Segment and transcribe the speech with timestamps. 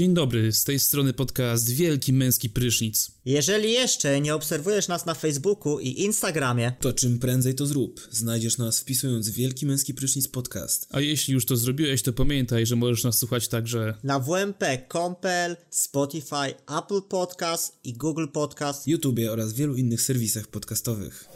[0.00, 3.10] Dzień dobry, z tej strony podcast Wielki Męski Prysznic.
[3.24, 8.08] Jeżeli jeszcze nie obserwujesz nas na Facebooku i Instagramie, to czym prędzej to zrób.
[8.10, 10.86] Znajdziesz nas wpisując Wielki Męski Prysznic Podcast.
[10.90, 15.56] A jeśli już to zrobiłeś, to pamiętaj, że możesz nas słuchać także na WMP, Compel,
[15.70, 21.28] Spotify, Apple Podcast i Google Podcast, YouTube oraz wielu innych serwisach podcastowych.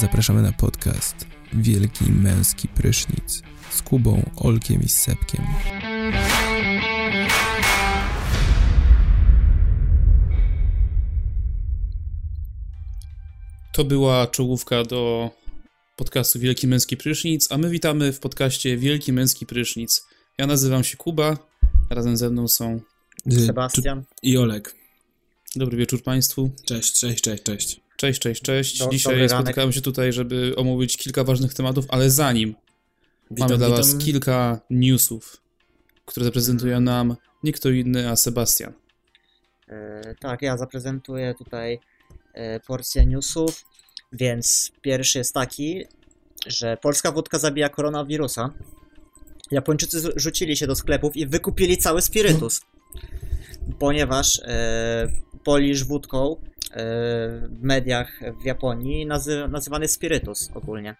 [0.00, 5.44] Zapraszamy na podcast Wielki Męski Prysznic z Kubą, Olkiem i Sepkiem.
[13.72, 15.30] To była czołówka do
[15.96, 20.06] podcastu Wielki Męski Prysznic, a my witamy w podcaście Wielki Męski Prysznic.
[20.38, 21.36] Ja nazywam się Kuba,
[21.90, 22.80] razem ze mną są
[23.46, 24.74] Sebastian i Olek.
[25.56, 26.50] Dobry wieczór Państwu.
[26.66, 27.87] Cześć, cześć, cześć, cześć.
[28.00, 28.78] Cześć, cześć, cześć.
[28.78, 32.54] Do, Dzisiaj spotykamy się tutaj, żeby omówić kilka ważnych tematów, ale zanim
[33.30, 33.82] witam, mamy dla witam.
[33.82, 35.42] Was kilka newsów,
[36.04, 38.72] które zaprezentuje nam nie kto inny, a Sebastian.
[39.68, 41.80] E, tak, ja zaprezentuję tutaj
[42.34, 43.64] e, porcję newsów,
[44.12, 45.84] więc pierwszy jest taki,
[46.46, 48.50] że polska wódka zabija koronawirusa.
[49.50, 52.60] Japończycy rzucili się do sklepów i wykupili cały spirytus,
[53.78, 55.08] ponieważ e,
[55.44, 56.36] Polisz wódką
[56.70, 60.96] w mediach w Japonii nazy nazywany spirytus ogólnie.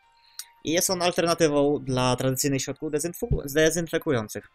[0.65, 2.93] I jest on alternatywą dla tradycyjnych środków
[3.55, 4.49] dezynfekujących.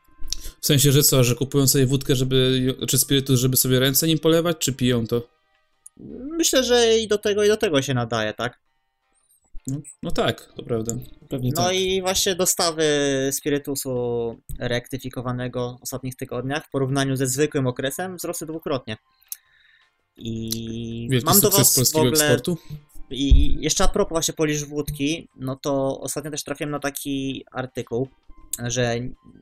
[0.61, 4.19] W sensie, że co, że kupują sobie wódkę, żeby, czy spirytus, żeby sobie ręce nim
[4.19, 5.27] polewać, czy piją to?
[6.37, 8.59] Myślę, że i do tego, i do tego się nadaje, tak?
[9.67, 10.95] No, no tak, to prawda.
[11.29, 11.75] Pewnie no tak.
[11.75, 12.83] i właśnie dostawy
[13.31, 18.97] spirytusu rektyfikowanego w ostatnich tygodniach w porównaniu ze zwykłym okresem wzrosły dwukrotnie.
[20.17, 22.25] I Wielki mam do was polskiego w ogóle...
[22.25, 22.57] eksportu?
[23.09, 28.07] I jeszcze a propos właśnie Polish wódki, no to ostatnio też trafiłem na taki artykuł,
[28.59, 28.95] że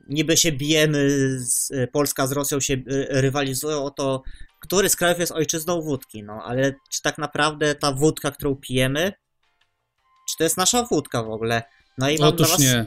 [0.08, 4.22] niby się bijemy, z, Polska z Rosją się y, rywalizują o to,
[4.60, 9.12] który z krajów jest ojczyzną wódki, no ale czy tak naprawdę ta wódka, którą pijemy,
[10.30, 11.62] czy to jest nasza wódka w ogóle?
[11.98, 12.86] No i mam Otóż dla was, nie.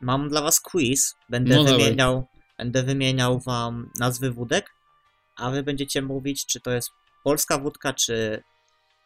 [0.00, 2.26] Mam dla was quiz, będę no wymieniał,
[2.58, 4.70] będę wymieniał wam nazwy wódek
[5.36, 6.90] a wy będziecie mówić, czy to jest
[7.24, 8.42] polska wódka, czy,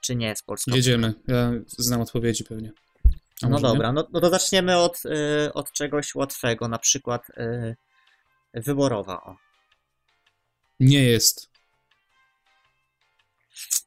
[0.00, 1.14] czy nie jest polska Jedziemy.
[1.26, 2.72] Ja znam odpowiedzi pewnie.
[3.42, 7.76] A no dobra, no, no, to zaczniemy od, y, od czegoś łatwego, na przykład y,
[8.54, 9.22] wyborowa.
[9.22, 9.36] O.
[10.80, 11.50] Nie jest.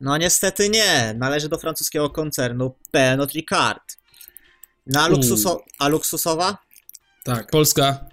[0.02, 1.14] No niestety nie.
[1.18, 3.98] Należy do francuskiego koncernu Pernod Ricard.
[4.88, 6.58] Na luksuso a luksusowa?
[7.24, 7.52] Tak.
[7.52, 8.09] Polska.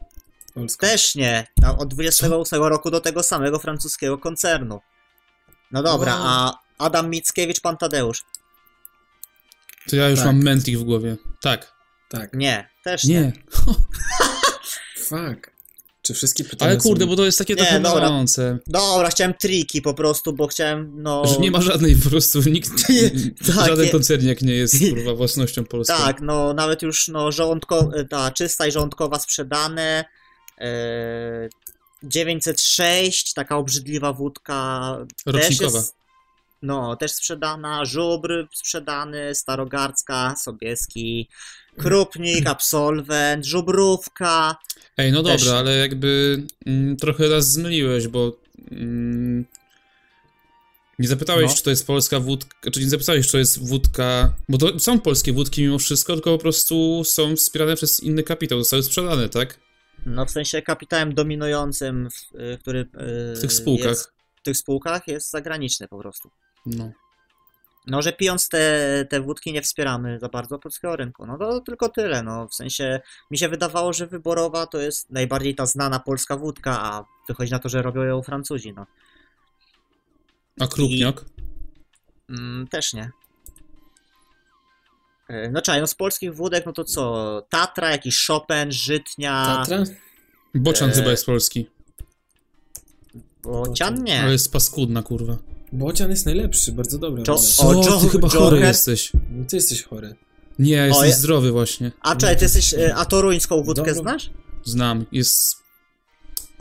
[0.57, 0.87] Polska.
[0.87, 1.47] Też nie.
[1.79, 2.69] Od 28 Co?
[2.69, 4.81] roku do tego samego francuskiego koncernu.
[5.73, 6.25] No dobra, wow.
[6.27, 8.25] a Adam Mickiewicz, pan Tadeusz.
[9.91, 10.27] To ja już tak.
[10.27, 11.17] mam Mentik w głowie.
[11.41, 11.73] Tak.
[12.09, 12.31] Tak.
[12.33, 13.21] Nie, też nie.
[13.21, 13.33] nie.
[15.05, 15.57] Fuck.
[16.03, 17.11] Czy wszystkie pytania Ale kurde, są...
[17.11, 18.11] bo to jest takie nie, trochę dobra.
[18.67, 21.27] Dobra, chciałem triki po prostu, bo chciałem, no...
[21.27, 22.71] Że nie ma żadnej po prostu, nikt,
[23.57, 25.97] tak, żaden koncerniak nie jest, kurwa, własnością polską.
[25.97, 30.05] Tak, no nawet już, no, żołądko, ta czysta i żołądkowa sprzedane,
[32.03, 34.81] 906, e, taka obrzydliwa wódka.
[35.27, 35.71] Rocznikowa.
[35.71, 35.97] Też jest,
[36.63, 37.85] no, też sprzedana.
[37.85, 41.29] Żubr sprzedany, Starogardzka, Sobieski,
[41.79, 44.57] Krupnik, Absolwent, Żubrówka.
[44.97, 45.45] Ej, no też...
[45.45, 48.33] dobra, ale jakby mm, trochę raz zmyliłeś, bo
[48.71, 49.45] mm,
[50.99, 51.57] nie zapytałeś, no.
[51.57, 55.01] czy to jest polska wódka, czy nie zapytałeś, czy to jest wódka, bo to są
[55.01, 59.66] polskie wódki mimo wszystko, tylko po prostu są wspierane przez inny kapitał, zostały sprzedane, tak?
[60.07, 62.87] No w sensie kapitałem dominującym, y, który y,
[63.37, 63.89] w tych spółkach.
[63.89, 66.31] Jest, w tych spółkach jest zagraniczny po prostu.
[66.67, 66.93] No.
[67.87, 71.27] No, że pijąc te, te wódki nie wspieramy za bardzo polskiego rynku.
[71.27, 72.23] No to tylko tyle.
[72.23, 73.01] No, w sensie
[73.31, 77.59] mi się wydawało, że wyborowa to jest najbardziej ta znana polska wódka, a wychodzi na
[77.59, 78.73] to, że robią ją Francuzi.
[78.73, 78.87] No.
[80.61, 81.25] A Krupniak?
[82.29, 83.11] I, mm, też nie.
[85.29, 87.47] E, no czaj, no z polskich wódek, no to co?
[87.51, 89.45] Tatra, jakiś Chopin, Żytnia.
[89.47, 89.85] Tatra?
[90.55, 90.93] Bocian e...
[90.93, 91.67] chyba jest polski.
[93.43, 94.23] Bocian nie.
[94.23, 95.37] Ale jest paskudna, kurwa.
[95.73, 97.23] Bocian jest najlepszy, bardzo dobry.
[97.29, 97.69] Jo Co?
[97.69, 99.13] O, ty chyba chory jesteś.
[99.31, 100.15] No, ty jesteś chory.
[100.59, 101.93] Nie, ja jestem o, zdrowy właśnie.
[102.01, 104.03] A czekaj, ty jesteś, e, a toruńską wódkę Dobro.
[104.03, 104.31] znasz?
[104.65, 105.57] Znam, jest...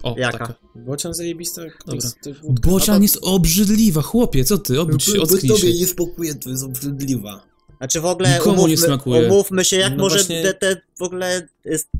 [0.03, 0.37] O, Jaka?
[0.37, 0.53] Taka.
[0.75, 1.61] Bocian zajebista.
[1.85, 2.09] Dobra.
[2.43, 4.81] Bocian jest obrzydliwa, chłopie, co ty?
[4.81, 5.47] Obudź się, ocknij się.
[5.47, 7.54] tobie nie spokuje, to jest obrzydliwa.
[7.85, 9.27] Znaczy w ogóle Nikomu umówmy, nie smakuje.
[9.27, 10.43] umówmy się, jak no może właśnie...
[10.43, 11.47] te, te, w ogóle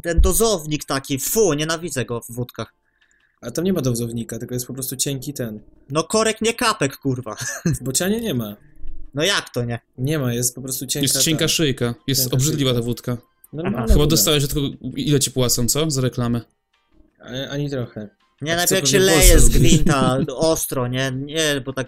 [0.02, 2.74] ten dozownik taki, fu, nienawidzę go w wódkach.
[3.42, 5.60] A tam nie ma dozownika, tylko jest po prostu cienki ten.
[5.90, 7.36] No korek nie kapek, kurwa.
[7.66, 8.56] W bocianie nie ma.
[9.14, 9.80] No jak to nie?
[9.98, 11.04] Nie ma, jest po prostu cienka.
[11.04, 11.96] Jest cienka ta- szyjka.
[12.08, 12.82] Jest Cienka obrzydliwa szyjka.
[12.82, 13.18] ta wódka.
[13.54, 13.88] Normalna Aha.
[13.88, 14.10] Chyba woda.
[14.10, 14.60] dostałeś tylko...
[14.96, 15.92] Ile ci płacą, co?
[15.92, 16.42] Za reklamę.
[17.20, 18.10] A- Ani trochę.
[18.42, 21.12] Nie, Jak najpierw jak się leje z gwinta, ostro, nie?
[21.16, 21.88] Nie, bo tak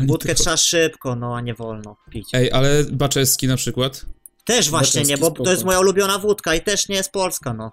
[0.00, 2.28] wódkę tylko- trzeba szybko, no a nie wolno pić.
[2.32, 4.06] Ej, ale Baczeski na przykład.
[4.44, 5.66] Też właśnie nie, bo Baczewski to jest spoko.
[5.66, 7.72] moja ulubiona wódka i też nie jest polska, no.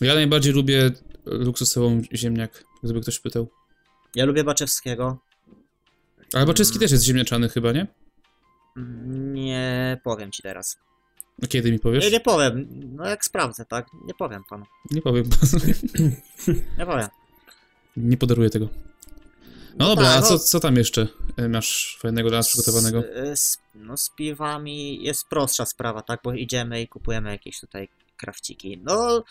[0.00, 0.90] Ja najbardziej lubię
[1.26, 3.48] luksusową ziemniak, gdyby ktoś pytał.
[4.14, 5.18] Ja lubię Baczewskiego.
[6.34, 6.80] Ale Baczeski Mm.
[6.80, 7.86] też jest ziemniaczany chyba, nie?
[9.16, 10.76] Nie powiem ci teraz.
[11.42, 12.04] A kiedy mi powiesz?
[12.04, 12.68] Nie, nie powiem.
[12.96, 13.86] No jak sprawdzę, tak?
[14.06, 14.64] Nie powiem panu.
[14.90, 15.24] Nie powiem.
[16.78, 17.08] Nie powiem.
[17.96, 18.68] nie podaruję tego.
[19.78, 20.26] No dobra, tak, a no.
[20.26, 23.02] co, co tam jeszcze e, masz fajnego dla nas przygotowanego?
[23.34, 26.20] Z, z, no z piwami jest prostsza sprawa, tak?
[26.24, 28.80] Bo idziemy i kupujemy jakieś tutaj krawciki.
[28.84, 29.24] No,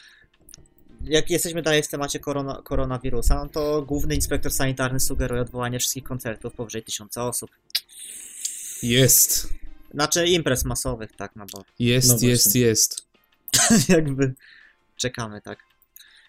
[1.04, 6.04] jak jesteśmy dalej w temacie korona, koronawirusa, no to główny inspektor sanitarny sugeruje odwołanie wszystkich
[6.04, 7.51] koncertów powyżej tysiąca osób.
[8.84, 9.54] Jest.
[9.94, 13.07] Znaczy imprez masowych, tak, no bo Jest, No jest, jest.
[13.89, 14.34] jakby
[14.96, 15.73] czekamy, tak.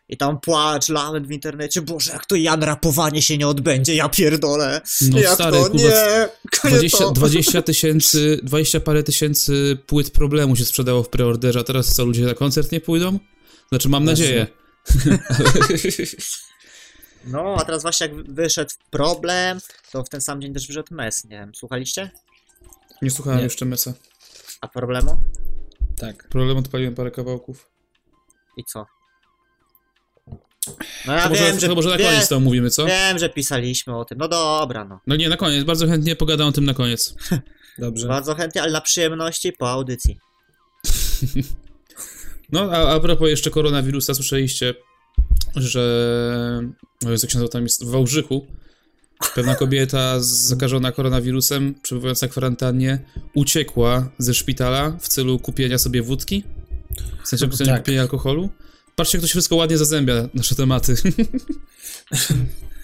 [0.09, 4.09] I tam płacz, lament w internecie, Boże, jak to Jan rapowanie się nie odbędzie, ja
[4.09, 4.81] pierdolę.
[5.11, 5.65] No jak stary, to?
[5.65, 7.11] Kuba, Nie, nie 20, to.
[7.13, 12.25] 20 tysięcy, 20 parę tysięcy płyt problemu się sprzedało w preorderze, a teraz co, ludzie
[12.25, 13.19] na koncert nie pójdą?
[13.69, 14.25] Znaczy, mam Właśnie.
[14.25, 14.47] nadzieję.
[17.27, 19.59] No, a teraz właśnie jak wyszedł problem,
[19.93, 22.11] to w ten sam dzień też wyszedł mes, nie wiem, słuchaliście?
[23.03, 23.45] Nie słuchałem Nie.
[23.45, 23.93] jeszcze Mesa.
[24.61, 25.17] A problemu?
[25.97, 26.29] Tak.
[26.29, 27.71] Problem odpaliłem parę kawałków.
[28.57, 28.87] I co?
[31.07, 32.87] No ja to może, wiem, że, to może na wie, koniec to omówimy, co?
[32.87, 35.01] wiem, że pisaliśmy o tym, no dobra, no.
[35.07, 37.15] No nie, na koniec, bardzo chętnie pogadam o tym na koniec.
[37.79, 38.09] Dobrze.
[38.09, 40.19] Bardzo chętnie, ale na przyjemności po audycji.
[42.53, 44.75] No, a, a propos jeszcze koronawirusa, słyszeliście,
[45.57, 46.61] że...
[47.07, 47.85] O Jezu, jak się nazywa tam jest?
[47.85, 48.47] W Wałbrzychu
[49.35, 52.99] pewna kobieta zakażona koronawirusem, przebywająca w kwarantannie,
[53.35, 56.45] uciekła ze szpitala w celu kupienia sobie wódki.
[57.25, 57.83] W sensie w sensie Tak.
[57.83, 58.51] kupienia alkoholu.
[58.97, 60.95] Patrzcie, jak to się wszystko ładnie zazębia, nasze tematy.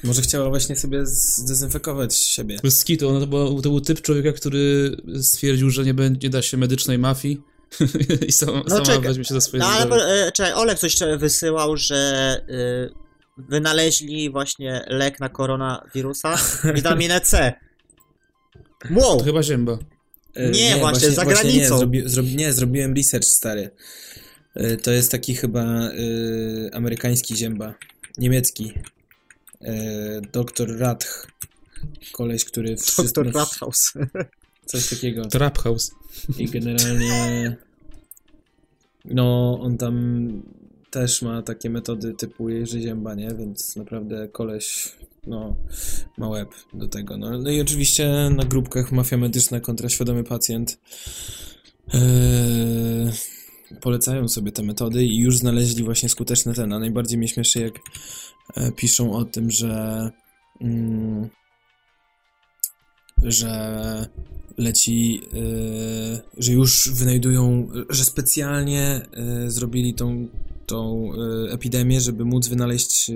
[0.05, 2.57] Może chciała właśnie sobie zdezynfekować siebie.
[2.62, 3.27] Bez skitu, ono to,
[3.62, 7.43] to był typ człowieka, który stwierdził, że nie, będzie, nie da się medycznej mafii
[8.29, 9.03] i sama, sama czekaj.
[9.03, 14.85] weźmie się za swoje No ale e, czekaj, Olek coś wysyłał, że y, wynaleźli właśnie
[14.89, 16.37] lek na koronawirusa,
[16.75, 17.53] witaminę C.
[18.91, 19.19] Wow!
[19.19, 19.79] To chyba zięba.
[20.35, 21.79] E, Nie, właśnie, za nie, granicą.
[21.79, 23.71] zrobi, zrobi, nie, zrobiłem research, stary.
[24.55, 25.91] E, To jest taki chyba e,
[26.75, 27.75] amerykański zięba.
[28.19, 28.73] Niemiecki.
[29.61, 31.26] E, Doktor Radch.
[32.12, 33.02] Koleś, który wszystko...
[33.25, 33.93] Doktor Rathaus.
[34.67, 35.25] Coś takiego.
[35.25, 35.91] Trap House.
[36.38, 37.56] I generalnie...
[39.05, 40.29] No, on tam
[40.91, 43.29] też ma takie metody typu Jerzy Zięba, nie?
[43.38, 44.93] Więc naprawdę koleś,
[45.26, 45.56] no,
[46.19, 47.17] ma łeb do tego.
[47.17, 50.79] No, no i oczywiście na grupkach Mafia Medyczna kontra Świadomy Pacjent
[51.94, 53.11] Eee,
[53.81, 56.72] polecają sobie te metody i już znaleźli właśnie skuteczne ten.
[56.72, 57.75] A najbardziej mnie śmieszy, jak
[58.55, 60.11] e, piszą o tym, że
[60.61, 61.31] mm,
[63.22, 64.06] że
[64.58, 70.28] leci, e, że już wynajdują, że specjalnie e, zrobili tą,
[70.66, 73.11] tą e, epidemię, żeby móc wynaleźć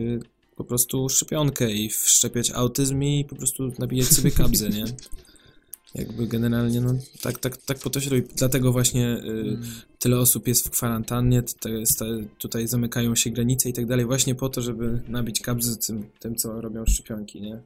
[0.57, 4.85] po prostu szczepionkę i wszczepiać autyzm i po prostu nabijać sobie kabzę, nie?
[5.95, 8.23] Jakby generalnie, no tak, tak, tak po to się robi.
[8.37, 9.59] Dlatego właśnie y,
[9.99, 11.43] tyle osób jest w kwarantannie,
[12.39, 16.37] tutaj zamykają się granice i tak dalej, właśnie po to, żeby nabić kabzę tym, tym
[16.37, 17.61] co robią szczepionki, nie?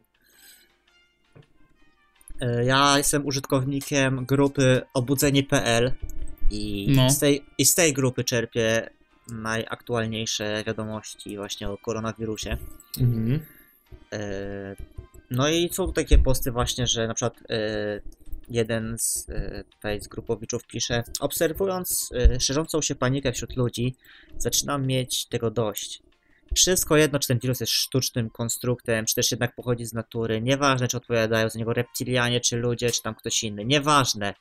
[2.40, 5.92] E, Ja jestem użytkownikiem grupy obudzenie.pl
[6.50, 7.10] i, No.
[7.10, 8.90] z tej, i z tej grupy czerpię
[9.32, 12.56] najaktualniejsze wiadomości właśnie o koronawirusie.
[13.00, 13.40] Mhm.
[14.12, 14.76] E,
[15.30, 18.00] No i są takie posty właśnie, że na przykład e,
[18.50, 23.96] jeden z, e, tutaj z grupowiczów pisze Obserwując e, szerzącą się panikę wśród ludzi,
[24.36, 26.02] zaczynam mieć tego dość.
[26.54, 30.40] Wszystko jedno, czy ten wirus jest sztucznym konstruktem, czy też jednak pochodzi z natury.
[30.40, 33.64] Nieważne, czy odpowiadają za niego reptilianie, czy ludzie, czy tam ktoś inny.
[33.64, 34.34] Nieważne.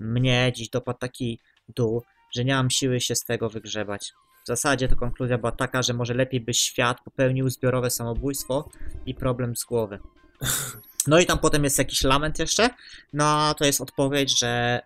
[0.00, 1.38] Mnie dziś dopadł taki
[1.68, 2.02] dół,
[2.34, 4.12] że nie mam siły się z tego wygrzebać.
[4.44, 8.68] W zasadzie to konkluzja była taka, że może lepiej by świat popełnił zbiorowe samobójstwo
[9.06, 9.98] i problem z głowy.
[11.06, 12.70] No i tam potem jest jakiś lament jeszcze.
[13.12, 14.80] No to jest odpowiedź, że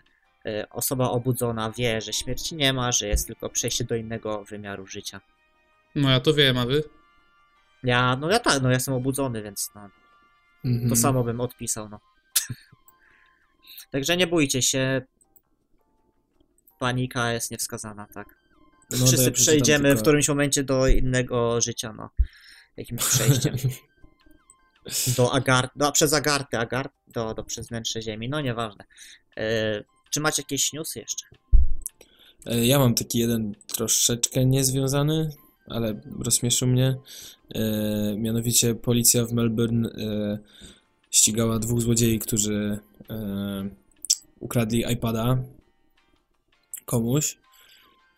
[0.46, 4.86] y, osoba obudzona wie, że śmierci nie ma, że jest tylko przejście do innego wymiaru
[4.86, 5.20] życia.
[5.94, 6.82] No ja to wiem, a wy?
[7.82, 9.88] Ja, no ja tak, no ja jestem obudzony, więc no,
[10.64, 10.90] Mhm.
[10.90, 12.00] to samo bym odpisał, no.
[13.90, 15.02] Także nie bójcie się.
[16.78, 18.34] Panika jest niewskazana, tak.
[18.90, 22.10] No, Wszyscy przejdziemy w tylko- którymś momencie do innego życia, no.
[22.76, 23.54] Jakimś przejściem.
[25.16, 28.84] do Agart, do, przez Agarty, Agart, do, do przez wnętrze Ziemi, no nieważne.
[29.36, 31.26] E, czy macie jakieś newsy jeszcze?
[32.46, 35.30] E, Ja mam taki jeden troszeczkę niezwiązany,
[35.66, 36.96] ale rozśmieszył mnie.
[37.54, 37.60] E,
[38.16, 40.38] mianowicie policja w Melbourne e,
[41.10, 42.78] ścigała dwóch złodziei, którzy
[43.10, 43.68] e,
[44.40, 45.38] ukradli iPada
[46.84, 47.38] komuś.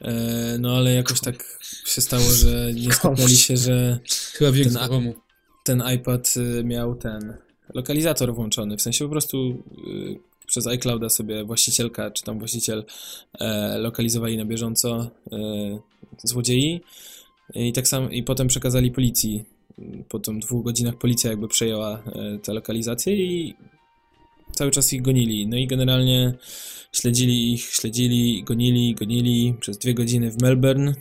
[0.00, 0.12] E,
[0.58, 4.00] no ale jakoś tak się stało, że nie skapnęli się, że
[4.32, 5.14] Chyba Ten a- komu.
[5.66, 7.35] Ten iPad y, miał ten
[7.75, 8.76] lokalizator włączony.
[8.76, 12.85] W sensie po prostu y, przez iClouda sobie właścicielka czy tam właściciel
[13.40, 15.38] e, lokalizowali na bieżąco e,
[16.25, 16.80] złodziei
[17.54, 19.44] i tak samo i potem przekazali policji.
[20.08, 23.54] Po tym dwóch godzinach policja jakby przejęła e, tę lokalizację i
[24.52, 25.46] cały czas ich gonili.
[25.46, 26.35] No i generalnie
[26.92, 30.94] śledzili ich, śledzili, gonili, gonili przez dwie godziny w Melbourne,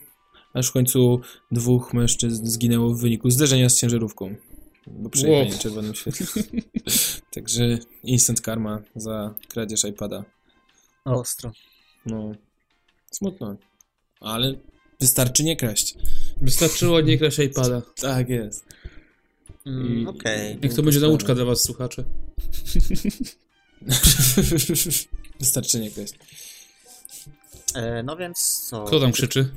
[0.53, 4.35] aż w końcu dwóch mężczyzn zginęło w wyniku zderzenia z ciężarówką.
[4.87, 5.59] Bo przejechali Wow.
[5.59, 6.25] czerwonym świetle.
[7.35, 10.25] Także instant karma za kradzież iPada.
[11.05, 11.51] Ostro.
[12.05, 12.31] No,
[13.11, 13.55] smutno.
[14.19, 14.53] Ale
[14.99, 15.95] wystarczy nie kraść.
[16.41, 17.81] Wystarczyło nie kraść iPada.
[18.01, 18.65] Tak jest.
[19.65, 20.57] Mm, Okej.
[20.63, 22.03] Niech to będzie nauczka dla was, słuchacze.
[25.39, 26.13] Wystarczy nie kraść.
[27.75, 28.83] E, No więc co?
[28.83, 29.49] Kto tam krzyczy?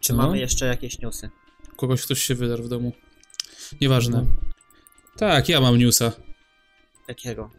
[0.00, 0.18] Czy No.
[0.22, 1.30] mamy jeszcze jakieś newsy?
[1.76, 2.92] Kogoś ktoś się wydarł w domu.
[3.80, 4.16] Nieważne.
[4.18, 4.26] No.
[5.18, 6.12] Tak, ja mam newsa.
[7.08, 7.50] Jakiego?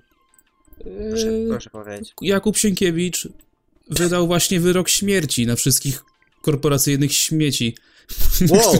[1.09, 2.13] Proszę, Eee, proszę powiedzieć.
[2.21, 3.27] Jakub Sienkiewicz
[3.89, 6.03] wydał właśnie wyrok śmierci na wszystkich
[6.41, 7.75] korporacyjnych śmieci.
[8.49, 8.79] Wow!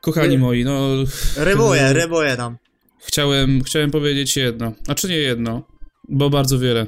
[0.00, 0.88] Kochani moi, no
[1.36, 2.56] Rymuję, rymuję nam.
[3.06, 5.62] chciałem, chciałem powiedzieć jedno, a czy nie jedno,
[6.08, 6.86] bo bardzo wiele.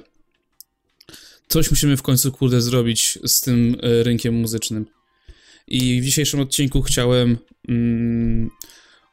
[1.49, 4.87] Coś musimy w końcu, kurde, zrobić z tym e, rynkiem muzycznym.
[5.69, 8.51] I w dzisiejszym odcinku chciałem mm,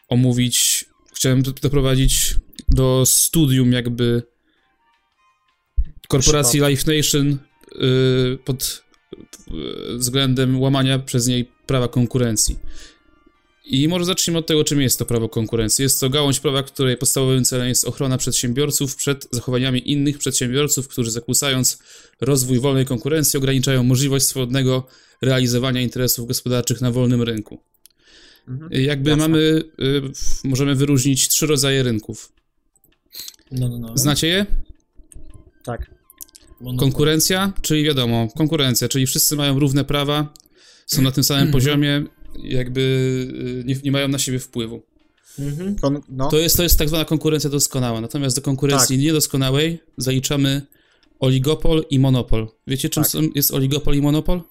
[0.07, 2.35] omówić, chciałem do- doprowadzić
[2.69, 4.23] do studium jakby
[6.07, 7.37] korporacji Life Nation
[7.75, 8.83] y, pod
[9.93, 12.59] y, względem łamania przez niej prawa konkurencji.
[13.65, 15.83] I może zacznijmy od tego, czym jest to prawo konkurencji.
[15.83, 21.11] Jest to gałąź prawa, której podstawowym celem jest ochrona przedsiębiorców przed zachowaniami innych przedsiębiorców, którzy
[21.11, 21.79] zakłócając
[22.21, 24.87] rozwój wolnej konkurencji ograniczają możliwość swobodnego
[25.21, 27.59] realizowania interesów gospodarczych na wolnym rynku.
[28.47, 28.71] Mhm.
[28.71, 29.23] Jakby Jasne.
[29.27, 30.01] mamy, y,
[30.43, 32.31] możemy wyróżnić trzy rodzaje rynków.
[33.51, 33.97] No, no, no.
[33.97, 34.45] Znacie je?
[35.63, 35.91] Tak.
[36.61, 36.79] Monopol.
[36.79, 40.33] Konkurencja, czyli wiadomo, konkurencja, czyli wszyscy mają równe prawa,
[40.85, 42.03] są na tym samym poziomie,
[42.39, 42.81] jakby
[43.61, 44.81] y, nie, nie mają na siebie wpływu.
[45.39, 45.75] Mhm.
[45.75, 46.29] Kon- no.
[46.29, 48.01] To jest, to jest tak zwana konkurencja doskonała.
[48.01, 49.03] Natomiast do konkurencji Tak.
[49.05, 50.61] niedoskonałej zaliczamy
[51.19, 52.47] oligopol i monopol.
[52.67, 53.11] Wiecie, czym Tak.
[53.35, 54.41] jest oligopol i monopol?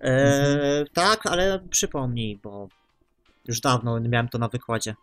[0.00, 2.68] E, tak, ale przypomnij, bo
[3.48, 4.94] już dawno nie miałem to na wykładzie.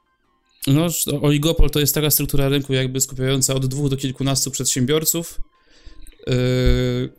[0.67, 0.87] No,
[1.21, 5.41] oligopol to jest taka struktura rynku, jakby skupiająca od dwóch do kilkunastu przedsiębiorców,
[6.27, 7.09] yy,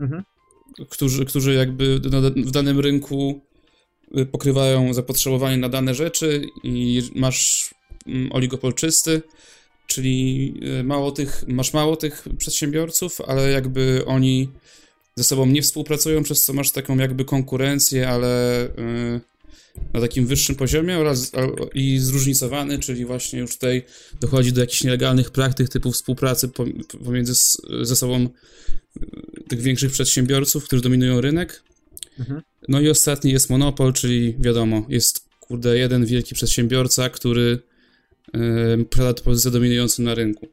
[0.00, 0.22] Mhm.
[0.88, 2.00] Którzy, którzy jakby
[2.36, 3.40] w danym rynku
[4.18, 7.74] y, pokrywają zapotrzebowanie na dane rzeczy i masz
[8.06, 9.22] mm, oligopol czysty,
[9.86, 14.48] czyli y, mało tych, masz mało tych przedsiębiorców, ale jakby oni
[15.16, 19.20] ze sobą nie współpracują, przez co masz taką jakby konkurencję, ale y,
[19.92, 21.32] na takim wyższym poziomie oraz
[21.74, 23.82] i zróżnicowany, czyli właśnie już tutaj
[24.20, 27.32] dochodzi do jakichś nielegalnych praktyk typu współpracy pom- pomiędzy
[27.82, 28.28] ze sobą
[29.50, 31.62] tych większych przedsiębiorców, którzy dominują rynek.
[32.18, 32.42] Mhm.
[32.68, 37.58] No i ostatni jest monopol, czyli wiadomo, jest kurde jeden wielki przedsiębiorca, który
[38.34, 40.48] yy, posiada pozycję dominującą na rynku.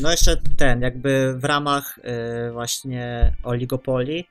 [0.00, 4.28] No jeszcze ten, jakby w ramach e, właśnie oligopolii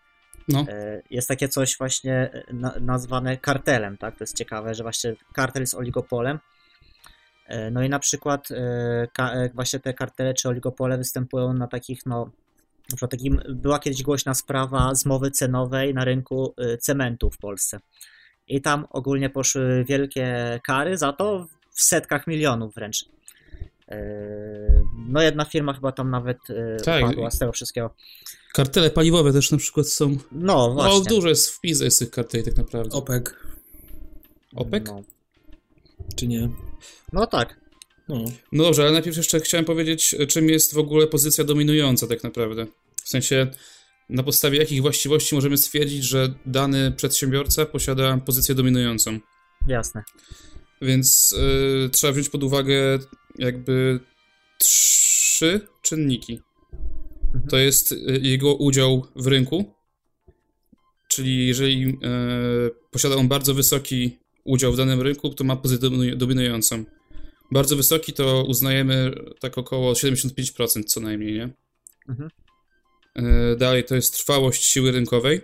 [0.47, 4.17] No, e, jest takie coś właśnie e, na, nazwane kartelem, tak?
[4.17, 6.39] To jest ciekawe, że właśnie kartel jest oligopolem.
[7.71, 8.47] No i na przykład
[9.13, 12.31] ka, właśnie te kartele czy oligopole występują na takich, no,
[12.89, 17.79] na przykład takim, była kiedyś głośna sprawa zmowy cenowej na rynku e, cementu w Polsce.
[18.47, 23.05] I tam ogólnie poszły wielkie kary za to w setkach milionów wręcz.
[23.87, 23.97] E,
[25.07, 27.03] No jedna firma chyba tam nawet e, Tak.
[27.03, 27.95] upadła z tego wszystkiego.
[28.53, 30.09] kartele paliwowe też na przykład są.
[30.09, 31.09] No No, właśnie.
[31.09, 32.95] dużo jest wpis z tych karteli tak naprawdę.
[32.97, 33.23] OPEC,
[34.55, 34.83] OPEC?
[34.87, 35.03] No.
[36.15, 36.49] czy nie?
[37.13, 37.60] no tak.
[38.11, 38.25] No.
[38.51, 42.67] No dobrze, ale najpierw jeszcze chciałem powiedzieć, czym jest w ogóle pozycja dominująca tak naprawdę.
[43.03, 43.47] W sensie,
[44.09, 49.19] na podstawie jakich właściwości możemy stwierdzić, że dany przedsiębiorca posiada pozycję dominującą.
[49.67, 50.03] Jasne.
[50.81, 51.33] Więc
[51.85, 52.99] y, trzeba wziąć pod uwagę
[53.37, 53.99] jakby
[54.59, 56.41] trzy czynniki.
[57.23, 57.47] Mhm.
[57.49, 59.73] To jest y, jego udział w rynku,
[61.07, 61.97] czyli jeżeli e,
[62.91, 66.85] posiada on bardzo wysoki udział w danym rynku, to ma pozycję dominującą.
[67.51, 71.49] Bardzo wysoki to uznajemy tak około 75% co najmniej, nie?
[72.09, 72.29] Mhm.
[73.15, 75.41] E, dalej to jest trwałość siły rynkowej,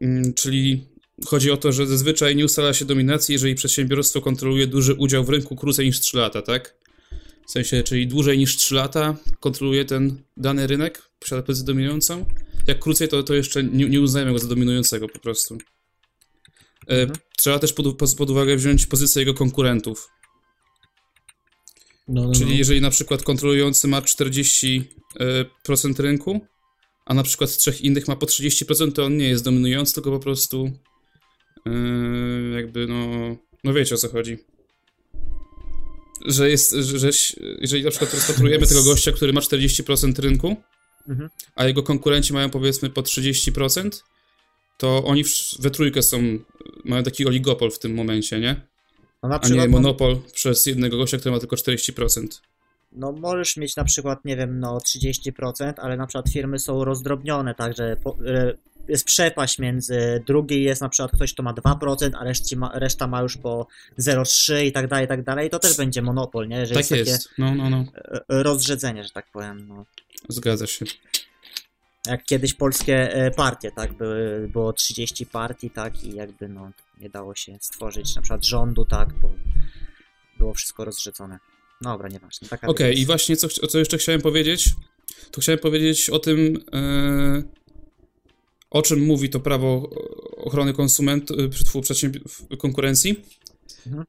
[0.00, 0.86] mm, czyli
[1.26, 5.28] chodzi o to, że zazwyczaj nie ustala się dominacji, jeżeli przedsiębiorstwo kontroluje duży udział w
[5.28, 6.76] rynku krócej niż 3 lata, tak?
[7.48, 12.24] W sensie, czyli dłużej niż 3 lata kontroluje ten dany rynek, posiada pozycję dominującą.
[12.66, 15.58] Jak krócej, to, to jeszcze nie, nie uznajemy go za dominującego po prostu.
[16.88, 17.18] E, mhm.
[17.38, 20.10] Trzeba też pod, pod uwagę wziąć pozycję jego konkurentów.
[22.08, 22.56] No, no, Czyli no.
[22.56, 24.80] jeżeli na przykład kontrolujący ma 40%
[26.00, 26.40] e, rynku,
[27.06, 30.18] a na przykład trzech innych ma po 30%, to on nie jest dominujący, tylko po
[30.18, 30.70] prostu
[31.66, 33.06] yy, jakby no,
[33.64, 34.38] no wiecie o co chodzi.
[36.26, 37.10] Że jest, że, że
[37.60, 40.56] jeżeli na przykład rozpatrujemy tego gościa, który ma 40% rynku,
[41.08, 41.30] mhm.
[41.54, 43.90] a jego konkurenci mają powiedzmy po 30%,
[44.78, 45.24] to oni
[45.58, 46.38] we trójkę są,
[46.84, 48.66] mają taki oligopol w tym momencie, nie?
[49.28, 52.26] No a nie monopol przez jednego gościa, który ma tylko 40%.
[52.92, 57.54] No możesz mieć na przykład, nie wiem, no 30%, ale na przykład firmy są rozdrobnione,
[57.54, 62.24] także po, y, jest przepaść między drugiej jest na przykład ktoś, kto ma 2%, a
[62.24, 63.66] reszta ma, reszta ma już po
[63.98, 66.56] 0,3 i tak dalej, i tak dalej, to też będzie monopol, nie?
[66.56, 67.28] Jeżeli tak jest, jest.
[67.38, 67.84] no, no, no.
[68.04, 69.84] E, rozrzedzenie, że tak powiem, no.
[70.28, 70.84] Zgadza się.
[72.06, 76.70] Jak kiedyś polskie e, partie, tak, były, było 30 partii, tak, i jakby, no,
[77.00, 79.30] nie dało się stworzyć na przykład rządu, tak, bo
[80.38, 81.38] było wszystko rozrzedzone.
[81.80, 82.48] Dobra, nieważne.
[82.48, 84.70] Okej, okay, i właśnie co, co jeszcze chciałem powiedzieć,
[85.30, 86.38] to chciałem powiedzieć o tym,
[86.72, 87.42] yy,
[88.70, 89.90] o czym mówi to prawo
[90.36, 91.36] ochrony konsumentów,
[92.50, 93.24] e, konkurencji.
[93.86, 94.04] Mhm.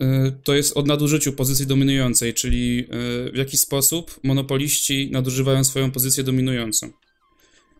[0.00, 2.88] Yy, to jest o nadużyciu pozycji dominującej, czyli
[3.32, 6.92] w jaki sposób monopoliści nadużywają swoją pozycję dominującą.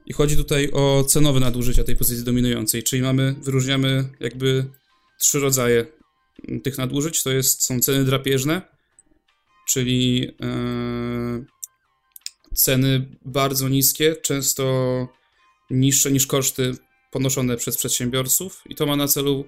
[0.07, 4.67] I chodzi tutaj o cenowe nadużycia tej pozycji dominującej, czyli mamy, wyróżniamy jakby
[5.21, 5.87] trzy rodzaje
[6.63, 7.23] tych nadużyć.
[7.23, 8.63] To jest, są ceny drapieżne,
[9.69, 11.45] czyli yy,
[12.55, 14.65] ceny bardzo niskie, często
[15.71, 16.75] niższe niż koszty
[17.11, 19.45] ponoszone przez przedsiębiorców i to ma na celu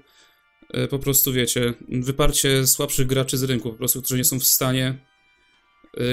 [0.75, 4.47] yy, po prostu, wiecie, wyparcie słabszych graczy z rynku, po prostu, którzy nie są w
[4.47, 4.99] stanie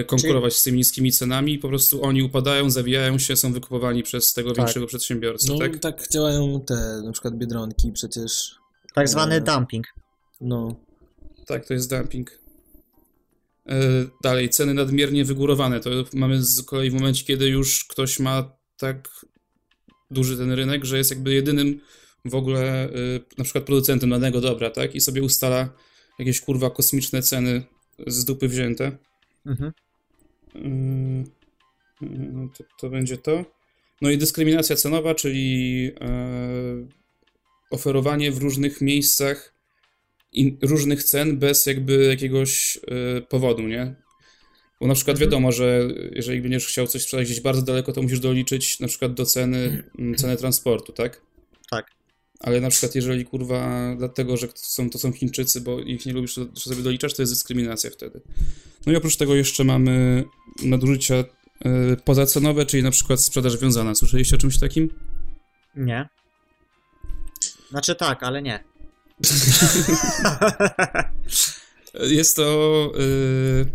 [0.07, 0.59] konkurować Czyli...
[0.59, 4.49] z tymi niskimi cenami i po prostu oni upadają, zawijają się, są wykupowani przez tego
[4.49, 4.57] tak.
[4.57, 5.79] większego przedsiębiorcę, no, tak?
[5.79, 8.55] tak działają te na przykład Biedronki przecież.
[8.93, 9.41] Tak zwany e...
[9.41, 9.87] dumping.
[10.41, 10.75] No.
[11.45, 12.39] Tak, to jest dumping.
[13.69, 13.79] E,
[14.23, 15.79] dalej, ceny nadmiernie wygórowane.
[15.79, 19.09] To mamy z kolei w momencie, kiedy już ktoś ma tak
[20.11, 21.79] duży ten rynek, że jest jakby jedynym
[22.25, 22.89] w ogóle e,
[23.37, 24.95] na przykład producentem danego dobra, tak?
[24.95, 25.69] I sobie ustala
[26.19, 27.63] jakieś kurwa kosmiczne ceny
[28.07, 28.97] z dupy wzięte.
[29.45, 29.71] Mhm.
[30.55, 31.23] Mm,
[32.01, 33.45] no to, to będzie to.
[34.01, 36.87] No i dyskryminacja cenowa, czyli e,
[37.71, 39.53] oferowanie w różnych miejscach
[40.61, 43.95] różnych cen bez jakby jakiegoś e, powodu, nie?
[44.81, 45.29] Bo na przykład mhm.
[45.29, 49.13] wiadomo, że jeżeli będziesz chciał coś sprzedać gdzieś bardzo daleko, to musisz doliczyć na przykład
[49.13, 51.21] do ceny, mm, cenę transportu, tak?
[51.69, 51.85] Tak.
[52.43, 56.35] Ale na przykład jeżeli kurwa, dlatego, że są, to są Chińczycy, bo ich nie lubisz,
[56.35, 58.21] to sobie doliczasz, to jest dyskryminacja wtedy.
[58.85, 60.23] No i oprócz tego jeszcze mamy
[60.63, 61.25] nadużycia y,
[62.05, 63.95] pozacenowe, czyli na przykład sprzedaż wiązana.
[63.95, 64.89] Słyszeliście o czymś takim?
[65.75, 66.09] Nie.
[67.69, 68.63] Znaczy tak, ale nie.
[72.19, 73.65] jest to y,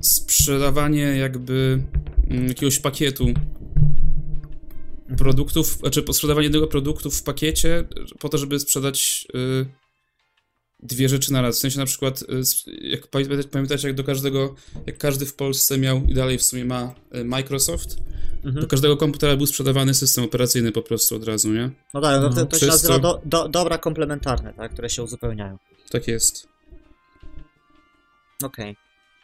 [0.00, 1.82] sprzedawanie jakby
[2.30, 3.26] y, jakiegoś pakietu
[5.18, 7.84] produktów, znaczy sprzedawanie jednego produktu w pakiecie
[8.18, 9.66] po to, żeby sprzedać y,
[10.82, 11.56] dwie rzeczy na raz.
[11.56, 13.06] W sensie na przykład, y, jak
[13.50, 14.54] pamiętacie, jak do każdego,
[14.86, 17.96] jak każdy w Polsce miał i dalej w sumie ma y, Microsoft,
[18.44, 18.54] mhm.
[18.54, 21.70] do każdego komputera był sprzedawany system operacyjny po prostu od razu, nie?
[21.94, 25.02] No tak, no, to, to no, się nazywa do, do, dobra komplementarne, tak, które się
[25.02, 25.58] uzupełniają.
[25.90, 26.48] Tak jest.
[28.44, 28.70] Okej.
[28.70, 28.76] Okay.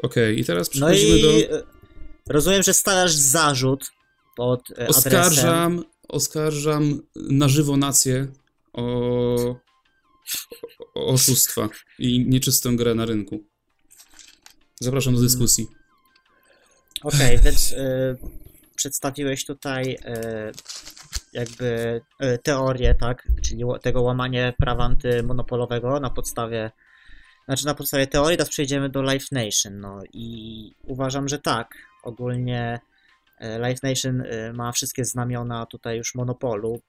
[0.02, 1.48] Okej, okay, i teraz przechodzimy no i...
[1.48, 1.62] do...
[2.28, 3.90] Rozumiem, że stawiasz zarzut
[4.38, 5.92] pod e, oskarżam, adresem...
[6.08, 8.26] Oskarżam na żywo nację
[8.72, 8.84] o,
[10.94, 13.44] o oszustwa i nieczystą grę na rynku.
[14.80, 15.66] Zapraszam do dyskusji.
[17.02, 18.16] Okej, okay, więc y,
[18.76, 19.98] przedstawiłeś tutaj y,
[21.32, 26.70] jakby y, teorię, tak, czyli tego łamania prawa antymonopolowego na podstawie
[27.46, 32.80] znaczy na podstawie teorii, teraz przejdziemy do Live Nation, no i uważam, że tak, ogólnie
[33.40, 36.80] Live Nation e, ma wszystkie znamiona tutaj już monopolu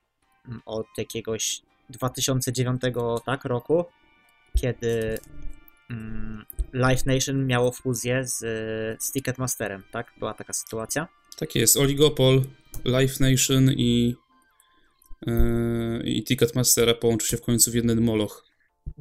[0.47, 2.81] mm, od jakiegoś 2009
[3.25, 3.85] tak, roku,
[4.61, 5.19] kiedy
[5.89, 8.37] mm, Live Nation miało fuzję z,
[9.03, 10.13] z Ticketmasterem, tak?
[10.19, 11.07] Była taka sytuacja.
[11.37, 12.43] Tak jest, oligopol,
[12.85, 14.15] Live Nation i
[15.25, 18.48] yy, i Ticketmastera połączy się w końcu w jeden moloch.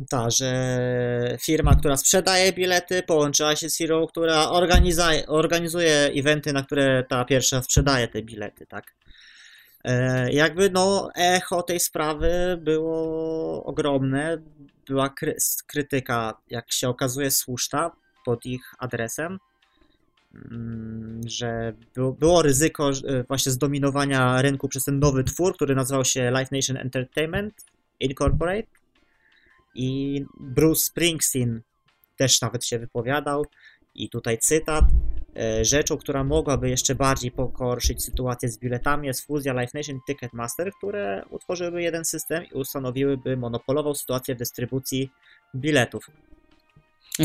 [0.09, 6.63] Ta, że firma, która sprzedaje bilety, połączyła się z firmą, która organiza- organizuje eventy, na
[6.63, 8.95] które ta pierwsza sprzedaje te bilety, tak?
[9.85, 14.39] E, jakby no echo tej sprawy było ogromne,
[14.87, 17.91] była kry- krytyka, jak się okazuje, słuszna
[18.25, 19.39] pod ich adresem,
[20.35, 21.73] mm, że
[22.19, 26.77] było, ryzyko że właśnie zdominowania rynku przez ten nowy twór, który nazywał się Live Nation
[26.77, 27.55] Entertainment
[28.01, 28.78] Incorporate
[29.79, 31.63] i Bruce Springsteen
[32.17, 33.47] też nawet się wypowiadał
[33.95, 34.85] i tutaj cytat
[35.37, 40.01] e, Rzeczą, która mogłaby jeszcze bardziej pogorszyć sytuację z biletami jest fuzja Live Nation i
[40.07, 45.11] Ticketmaster, które utworzyłyby jeden system i ustanowiłyby monopolową sytuację w dystrybucji
[45.55, 46.11] biletów.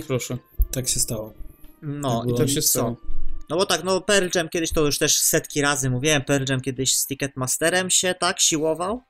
[0.08, 0.38] Proszę.
[0.72, 1.34] Tak się stało.
[1.82, 2.98] No Tak i to się stało.
[3.50, 6.62] No bo tak, no Pearl Jam kiedyś to już też setki razy mówiłem, Pearl Jam
[6.62, 9.02] kiedyś z Ticketmasterem się tak siłował,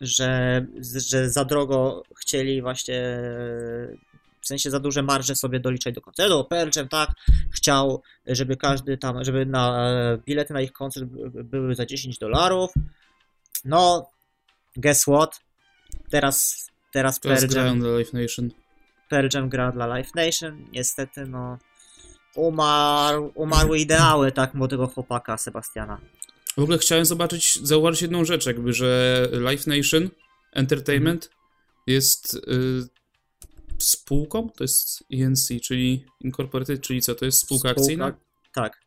[0.00, 3.02] że, że za drogo chcieli właśnie,
[4.40, 6.44] w sensie za duże marże sobie doliczać do koncertu.
[6.44, 7.10] Pearl Jam tak
[7.50, 9.88] chciał, żeby każdy tam, żeby na
[10.26, 12.70] bilety na ich koncert by- były za 10 dolarów.
[13.64, 14.10] No,
[14.76, 15.40] guess what?
[16.10, 18.50] Teraz, teraz Teraz Pearl Jam dla Live Nation.
[19.08, 20.66] Pearl Jam gra dla Live Nation.
[20.72, 21.58] Niestety, no.
[22.34, 26.00] Umarł, umarły ideały, tak, młodego chłopaka Sebastiana.
[26.56, 30.10] W ogóle chciałem zobaczyć, zauważyć jedną rzecz, jakby, że Live Nation
[30.52, 31.36] Entertainment Mhm.
[31.86, 32.40] jest y,
[33.78, 38.16] spółką, to jest ENC, czyli Incorporated, czyli co, to jest spółka, akcyjna?
[38.54, 38.80] Tak.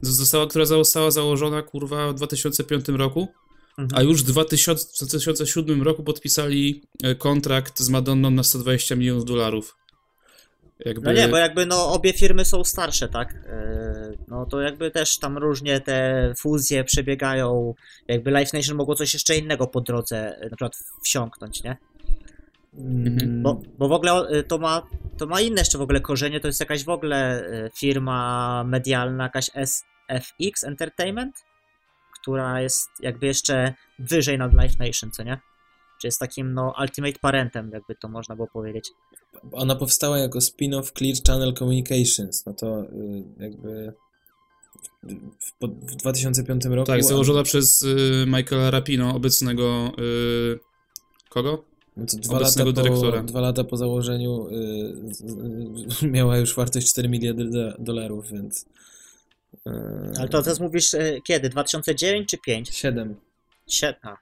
[0.00, 3.28] Została, która została założona, kurwa, w 2005 roku,
[3.78, 4.00] Mhm.
[4.00, 9.24] a już w 2000, w 2007 roku podpisali e, kontrakt z Madonną na 120 milionów
[9.24, 9.76] dolarów.
[10.80, 11.06] Jakby...
[11.06, 13.32] No nie, bo jakby no obie firmy są starsze, tak?
[13.32, 17.74] Yy, No to jakby też tam różnie te fuzje przebiegają.
[18.08, 21.76] Jakby Live Nation mogło coś jeszcze innego po drodze yy, na przykład wsiąknąć, nie?
[22.78, 24.82] Mm, Bo, bo w ogóle y, to ma,
[25.18, 27.44] to ma inne jeszcze w ogóle korzenie, to jest jakaś w ogóle
[27.78, 31.44] firma medialna, jakaś SFX Entertainment,
[32.20, 35.40] która jest jakby jeszcze wyżej nad Live Nation, co nie?
[36.00, 38.90] Czy jest takim, no, ultimate parentem, jakby to można było powiedzieć.
[39.52, 42.46] Ona powstała jako spin-off Clear Channel Communications.
[42.46, 43.92] No to y, jakby
[45.02, 46.86] w, w, w 2005 roku.
[46.86, 50.58] Tak, założona przez y, Michaela Rapino, obecnego y,
[51.28, 51.64] kogo?
[51.96, 53.22] No dwa, lata obecnego po, dyrektora.
[53.22, 54.54] dwa lata po założeniu y,
[56.02, 58.66] y, miała już wartość 4 miliardy do, dolarów, więc.
[59.54, 59.70] Y,
[60.18, 61.48] Ale to teraz mówisz y, kiedy?
[61.48, 62.68] 2009 czy 5?
[62.76, 63.14] 7.
[63.68, 64.16] Siedma.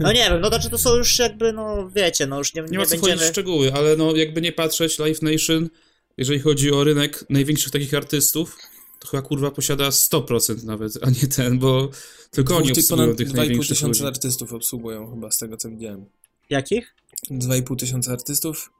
[0.00, 2.62] No nie wiem, no to czy to są już jakby, no wiecie, no już nie,
[2.62, 3.12] Nie, nie, ma co będziemy...
[3.12, 5.68] wchodzić w szczegóły, ale no jakby nie patrzeć, Live Nation,
[6.16, 8.56] jeżeli chodzi o rynek największych takich artystów,
[8.98, 11.90] to chyba kurwa posiada 100% nawet, a nie ten, bo
[12.30, 14.16] tylko oni Dwóch, ty- obsługują ponad tych 2,5 największych tysiąca ludzi.
[14.16, 16.04] artystów obsługują chyba z tego co widziałem.
[16.50, 16.94] Jakich?
[17.30, 18.70] 2,5 tysiąca artystów.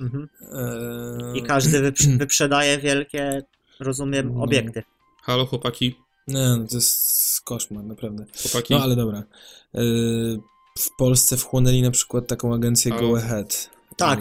[0.00, 0.28] Mhm.
[0.52, 3.42] Eee, I każdy wyprz- wyprzedaje wielkie,
[3.80, 4.42] rozumiem, No.
[4.42, 4.82] obiekty.
[5.22, 5.94] Halo chłopaki,
[6.28, 7.13] Nie, no to jest
[7.44, 8.24] koszmar, naprawdę.
[8.42, 8.74] chłopaki.
[8.74, 9.22] No ale dobra.
[9.74, 10.38] Eee,
[10.78, 13.08] w Polsce wchłonęli na przykład taką agencję Halo.
[13.08, 13.70] Go Ahead.
[13.96, 14.20] Tak,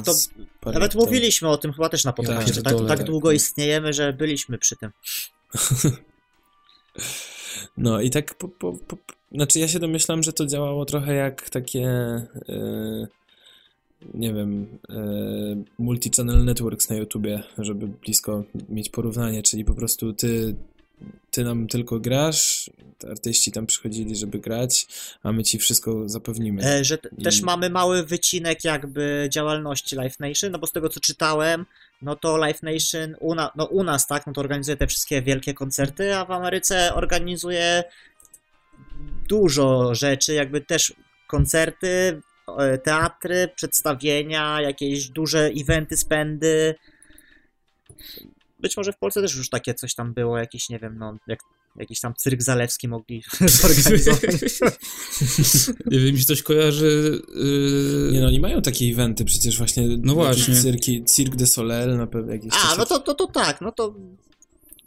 [0.62, 3.08] parę Nawet mówiliśmy o tym chyba też na podcaście, że tak, pierdolę, tak tak.
[3.08, 4.92] długo istniejemy, że byliśmy przy tym.
[7.78, 8.98] No i tak po, po, po,
[9.32, 11.86] znaczy ja się domyślam, że to działało trochę jak takie
[12.50, 13.08] e,
[14.14, 15.04] nie wiem e,
[15.80, 20.56] multi-channel networks na YouTubie, żeby blisko mieć porównanie, czyli po prostu ty
[21.32, 22.70] ty nam tylko grasz,
[23.10, 24.88] artyści tam przychodzili, żeby grać,
[25.24, 26.66] a my ci wszystko zapewnimy.
[26.66, 30.90] E, że I- też mamy mały wycinek jakby działalności Live Nation, no bo z tego
[30.90, 31.66] co czytałem,
[32.02, 35.22] no to Live Nation u, na, no u nas, tak, no to organizuje te wszystkie
[35.22, 37.84] wielkie koncerty, a w Ameryce organizuje
[39.30, 40.94] dużo rzeczy, jakby też
[41.28, 42.22] koncerty,
[42.60, 46.76] e, teatry, przedstawienia, jakieś duże eventy, spendy.
[48.64, 51.40] Być może w Polsce też już takie coś tam było, jakiś, nie wiem, no, jak,
[51.76, 54.60] jakiś tam cyrk zalewski mogli zorganizować.
[55.92, 57.22] Nie wiem, mi się coś kojarzy...
[57.36, 58.10] Yy...
[58.12, 59.84] Nie no, oni mają takie eventy przecież właśnie.
[59.88, 60.62] No jakieś właśnie.
[60.62, 62.54] Cyrki, Cirque de Soleil na pewno jakieś.
[62.54, 63.96] A, no to, to, to tak, no to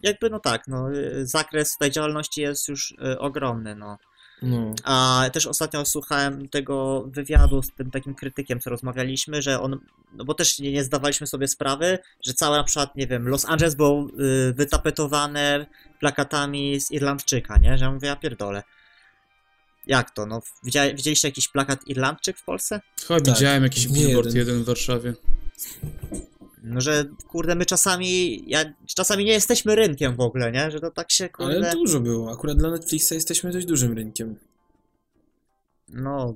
[0.03, 3.99] jakby no tak, no y, zakres tej działalności jest już y, ogromny, no.
[4.43, 4.75] No.
[4.85, 9.79] A też ostatnio słuchałem tego wywiadu z tym takim krytykiem, co rozmawialiśmy, że on,
[10.13, 13.45] no bo też nie, nie zdawaliśmy sobie sprawy, że całe na przykład, nie wiem, Los
[13.45, 15.67] Angeles było y, wytapetowane
[16.01, 17.79] plakatami z Irlandczyka, nie?
[17.79, 18.63] Że ja mówię, ja pierdolę.
[19.87, 20.43] Jak to, no?
[20.65, 22.81] Widzia, widzieliście jakiś plakat Irlandczyk w Polsce?
[23.09, 24.39] Chyba Tak, widziałem jakiś nie billboard jeden.
[24.39, 25.15] jeden w Warszawie.
[26.69, 28.65] No, że kurde, my czasami, ja,
[28.97, 30.71] czasami nie jesteśmy rynkiem w ogóle, nie?
[30.71, 31.57] Że to tak się, kurde...
[31.57, 32.33] Ale dużo było.
[32.33, 34.37] Akurat dla Netflixa jesteśmy dość dużym rynkiem.
[35.89, 36.35] No,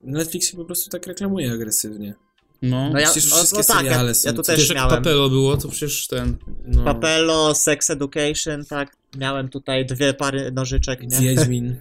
[0.00, 2.14] Netflix się po prostu tak reklamuje agresywnie.
[2.62, 4.74] No, no ja, przecież no, wszystkie no tak, ja, seriale ja są tu coś- też
[4.74, 4.90] miałem.
[4.90, 6.36] Papelo było, to przecież ten...
[6.66, 8.96] No, Papelo, Sex Education, tak.
[9.16, 11.20] Miałem tutaj dwie pary nożyczek, nie?
[11.20, 11.80] Wiedźmin.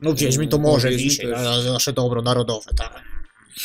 [0.00, 1.38] No Wiedźmin to No, może Wiedźmin wisieć, też.
[1.38, 3.02] ale za nasze dobro narodowe, tak.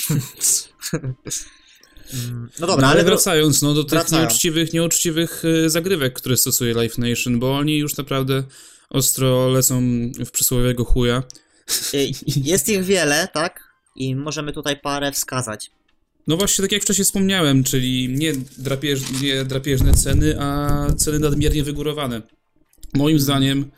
[2.13, 6.37] Mm, no No, dobra, ale ale wracając no, do tych nieuczciwych, nieuczciwych y, zagrywek, które
[6.37, 8.43] stosuje Live Nation, bo oni już naprawdę
[8.89, 9.81] ostro lecą
[10.25, 11.23] w przysłowiowego chuja.
[11.93, 12.11] y,
[12.51, 13.63] jest ich wiele, tak?
[13.95, 15.71] I możemy tutaj parę wskazać.
[16.27, 21.63] No właśnie, tak jak wcześniej wspomniałem, czyli nie, drapież, nie drapieżne ceny, a ceny nadmiernie
[21.63, 22.21] wygórowane.
[22.93, 23.71] Moim zdaniem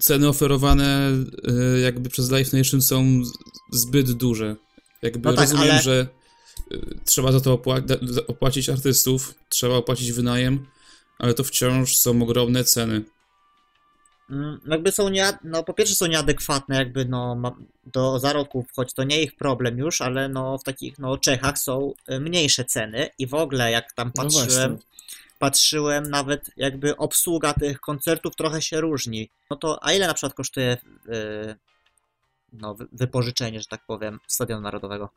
[0.00, 1.10] ceny oferowane
[1.76, 3.22] y, jakby przez Live Nation są
[3.72, 4.56] zbyt duże.
[5.02, 6.06] Jakby No tak, rozumiem, ale- że
[7.04, 7.82] trzeba za to opła-
[8.26, 10.66] opłacić artystów, trzeba opłacić wynajem,
[11.18, 13.02] ale to wciąż są ogromne ceny.
[14.30, 17.36] Mm, Jakby są nie, no po pierwsze są nieadekwatne jakby no
[17.86, 21.92] do zarobków, choć to nie ich problem już, ale no w takich no Czechach są
[22.10, 24.86] y, mniejsze ceny i w ogóle jak tam No patrzyłem, właśnie.
[25.38, 29.30] patrzyłem nawet jakby obsługa tych koncertów trochę się różni.
[29.50, 30.76] No to a ile na przykład kosztuje
[31.08, 31.54] y,
[32.52, 35.08] no wy- wypożyczenie, że tak powiem, Stadionu Narodowego?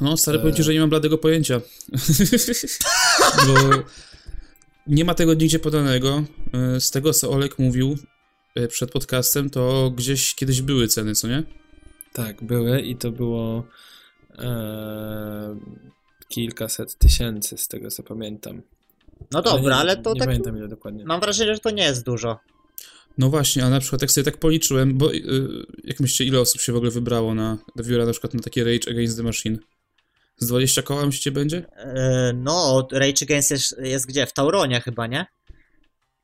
[0.00, 0.40] No, stary, E.
[0.40, 1.60] powiem ci, że nie mam bladego pojęcia.
[3.46, 3.54] Bo
[4.86, 6.24] nie ma tego nigdzie podanego.
[6.76, 7.98] E, Z tego, co Olek mówił
[8.54, 11.42] e, przed podcastem, to gdzieś kiedyś były ceny, co nie?
[12.12, 13.64] Tak, były i to było
[14.38, 15.56] e,
[16.28, 18.62] kilkaset tysięcy, z tego co pamiętam.
[19.32, 21.04] No dobra, nie, ale to nie tak pamiętam ile dokładnie.
[21.04, 22.38] mam wrażenie, że to nie jest dużo.
[23.18, 25.22] No właśnie, a na przykład jak sobie tak policzyłem, bo y,
[25.84, 28.90] jak myślicie, ile osób się w ogóle wybrało na wybiora na przykład na takie Rage
[28.90, 29.58] Against the Machine?
[30.36, 31.66] Z 20 koła myślicie będzie?
[31.76, 34.26] E, No, Rage Against jest, jest gdzie?
[34.26, 35.26] W Tauronie chyba, nie?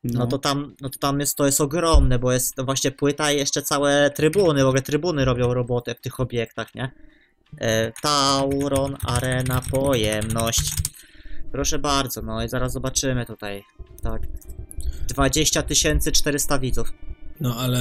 [0.04, 3.32] No to tam, no to tam jest, to jest ogromne, bo jest to właśnie płyta
[3.32, 6.92] i jeszcze całe trybuny, w ogóle trybuny robią robotę w tych obiektach, nie?
[7.58, 10.72] E, Tauron, arena, pojemność.
[11.52, 13.64] Proszę bardzo, no i zaraz zobaczymy tutaj,
[14.02, 14.22] tak.
[15.08, 15.62] 20
[16.12, 16.92] 400 widzów,
[17.40, 17.80] No ale...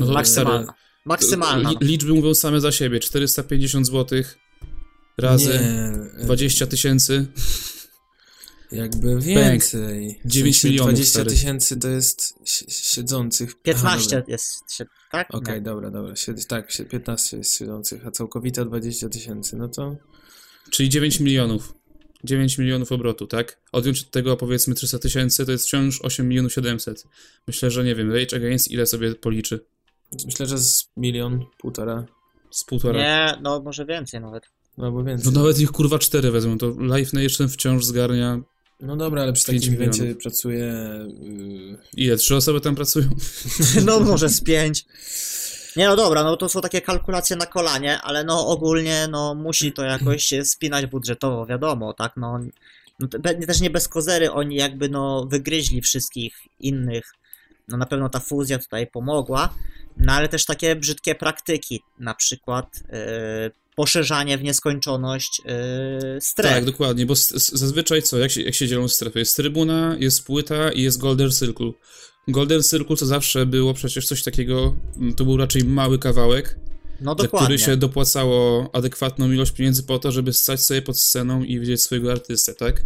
[0.00, 0.74] No e, maksymalna.
[1.04, 1.70] Maksymalna.
[1.70, 3.00] Li, liczby mówią same za siebie.
[3.00, 4.22] 450 zł
[5.18, 7.26] razy Nie, e, 20 tysięcy.
[8.72, 10.20] Jakby więcej.
[10.24, 11.30] W 9 sensie milionów, 20 stary.
[11.30, 13.50] tysięcy to jest si- siedzących.
[13.50, 14.32] Aha, 15 dobra.
[14.32, 14.64] jest,
[15.12, 15.34] tak?
[15.34, 15.60] Okej, Nie.
[15.60, 16.12] dobra, dobra.
[16.14, 19.56] Sied- tak, sie- 15 jest siedzących, a całkowita 20 tysięcy.
[19.56, 19.96] No to
[20.70, 21.74] Czyli 9 milionów.
[22.24, 23.60] 9 milionów obrotu, tak?
[23.72, 27.04] Odjąć od tego powiedzmy 300 tysięcy, to jest wciąż 8 milionów 700.
[27.46, 29.60] Myślę, że nie wiem, Rage Against ile sobie policzy?
[30.26, 32.04] myślę, że z milion, półtora,
[32.50, 32.98] Z półtora.
[33.00, 34.44] Nie, no może więcej nawet.
[34.78, 35.32] no No więcej.
[35.32, 38.40] nawet ich kurwa 4 wezmą, to Live Nation wciąż zgarnia.
[38.80, 40.74] No dobra, ale przy takim evencie pracuje...
[41.22, 42.16] Yy, Ile?
[42.16, 43.08] Trzy osoby tam pracują?
[43.86, 44.84] No może z pięć.
[45.78, 49.72] Nie no dobra, no to są takie kalkulacje na kolanie, ale no ogólnie no musi
[49.72, 52.38] to jakoś się spinać budżetowo, wiadomo, tak, no,
[52.98, 53.08] no
[53.46, 57.12] też nie bez kozery oni jakby no wygryźli wszystkich innych,
[57.68, 59.54] no na pewno ta fuzja tutaj pomogła,
[59.96, 66.52] no ale też takie brzydkie praktyki, na przykład yy, poszerzanie w nieskończoność yy, stref.
[66.52, 69.18] Tak, dokładnie, bo zazwyczaj co, jak się, jak się dzielą strefy?
[69.18, 71.72] Jest trybuna, jest płyta i jest Golden Circle.
[72.28, 76.58] Golden Circle to zawsze było przecież coś takiego, mm, to był raczej mały kawałek,
[77.00, 81.42] no za który się dopłacało adekwatną ilość pieniędzy po to, żeby stać sobie pod sceną
[81.42, 82.82] i widzieć swojego artystę, tak?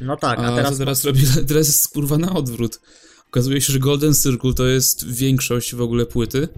[0.00, 2.80] No tak, A, a teraz teraz robi, teraz jest kurwa na odwrót.
[3.28, 6.48] Okazuje się, że Golden Circle to jest większość w ogóle płyty.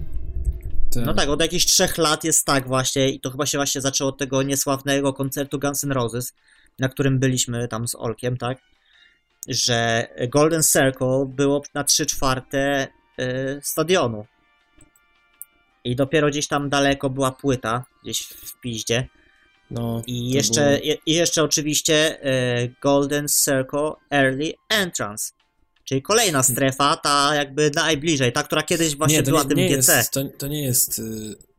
[0.93, 3.81] te, No tak, od jakichś trzech lat jest tak właśnie i to chyba się właśnie
[3.81, 6.33] zaczęło od tego niesławnego koncertu Guns N' Roses,
[6.79, 8.57] na którym byliśmy tam z Olkiem, tak?
[9.47, 12.87] Że Golden Circle było na 3 czwarte
[13.19, 14.25] y, stadionu.
[15.83, 19.07] I dopiero gdzieś tam daleko była płyta, gdzieś w piździe.
[19.71, 22.25] no, I jeszcze, było- i, jeszcze oczywiście
[22.63, 25.31] y, Golden Circle Early Entrance.
[25.83, 29.57] Czyli kolejna strefa, ta jakby najbliżej, ta, która kiedyś właśnie nie, to była nie, tym
[29.57, 29.97] nie GC.
[29.97, 30.99] Jest, to, to nie jest...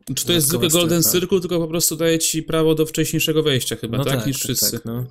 [0.09, 1.21] Yy, Czy to jest zwykły Golden strefa.
[1.21, 4.17] Circle, tylko po prostu daje ci prawo do wcześniejszego wejścia chyba, no tak?
[4.17, 4.73] tak, Niż tak, wszyscy.
[4.73, 5.07] Tak, no.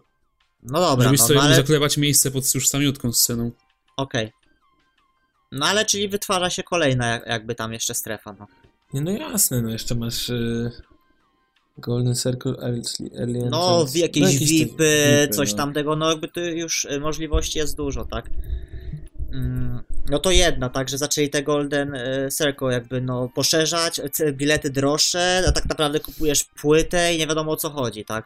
[0.68, 1.56] No dobra, Żebyś no, sobie no ale...
[1.56, 3.52] zaklewać miejsce pod już samiutką sceną.
[3.98, 4.32] Okej.
[5.52, 8.48] No ale czyli wytwarza się kolejna jak- jakby tam jeszcze strefa, no.
[8.94, 10.72] Nie, no jasne, no jeszcze masz yy,
[11.78, 12.54] Golden Circle
[13.20, 15.58] early No, w jakieś No, te VIPy, coś no.
[15.58, 18.30] tam tego, no jakby tu już y, możliwości jest dużo, tak?
[19.34, 24.02] Mm, No to jedna, tak, że zaczęli te Golden y, Circle jakby no poszerzać,
[24.34, 28.26] bilety droższe, a tak naprawdę kupujesz płytę i nie wiadomo o co chodzi, tak?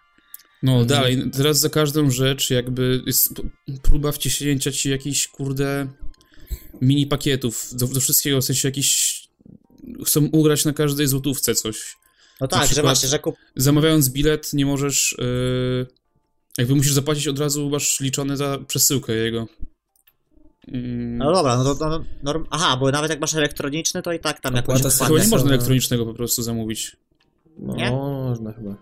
[0.63, 3.33] No dalej, teraz za każdą rzecz jakby jest
[3.81, 5.87] próba wciśnięcia ci jakichś, kurde,
[6.81, 9.21] mini pakietów do, do wszystkiego, w sensie jakichś
[10.05, 11.95] chcą ugrać na każdej złotówce coś.
[12.41, 13.35] No tak, że przykład- właśnie, że kup...
[13.55, 15.87] Zamawiając bilet nie możesz, yy,
[16.57, 19.47] jakby musisz zapłacić od razu, masz liczone za przesyłkę jego.
[20.67, 21.89] Mm, No dobra, no to...
[21.89, 22.45] No, norm...
[22.49, 26.05] Aha, bo nawet jak masz elektroniczny, to i tak tam za- chyba nie można elektronicznego
[26.05, 26.95] po prostu zamówić.
[27.59, 27.91] No, Nie?
[27.91, 28.75] Można chyba.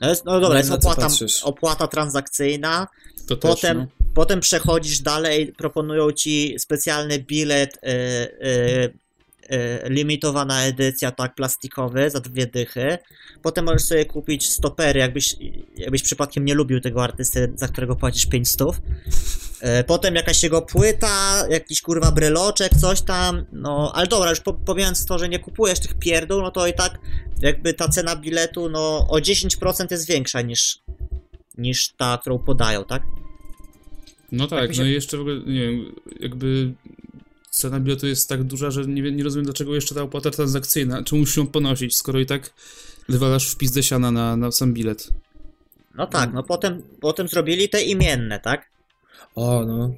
[0.00, 1.08] No, jest, no dobra, jest opłata,
[1.42, 2.86] opłata transakcyjna,
[3.28, 3.86] To też, Potem, no.
[4.14, 7.88] potem przechodzisz dalej, proponują ci specjalny bilet, y,
[8.46, 8.98] y,
[9.88, 12.98] limitowana edycja, tak, plastikowy, za dwie dychy.
[13.42, 15.36] Potem możesz sobie kupić stopery, jakbyś,
[15.76, 18.68] jakbyś przypadkiem nie lubił tego artysty, za którego płacisz 500.
[18.68, 24.52] Y, potem jakaś jego płyta, jakiś kurwa bryloczek, coś tam, no, ale dobra, już po,
[24.52, 26.98] pomijając to, że nie kupujesz tych pierdół, no to i tak
[27.40, 30.78] jakby ta cena biletu, no, o 10% jest większa niż,
[31.58, 33.02] niż ta, którą podają, tak?
[34.32, 36.72] No tak, mi się- no i jeszcze w ogóle, nie wiem, jakby
[37.50, 41.14] cena biletu jest tak duża, że nie, nie rozumiem dlaczego jeszcze ta opłata transakcyjna, czy
[41.14, 42.50] musisz ją ponosić, skoro i tak
[43.08, 45.08] wywalasz w pizdę siana na, na sam bilet.
[45.94, 48.70] No tak, no potem, potem zrobili te imienne, tak?
[49.34, 49.94] O, no.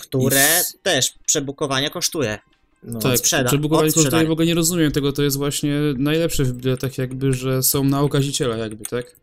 [0.00, 2.38] Które I też przebukowanie kosztuje.
[2.82, 2.98] no.
[2.98, 4.10] tak, sprzeda- przebukowanie odsprzedanie.
[4.10, 7.84] kosztuje, w ogóle nie rozumiem tego, to jest właśnie najlepsze w biletach jakby, że są
[7.84, 9.16] na okaziciela jakby, tak?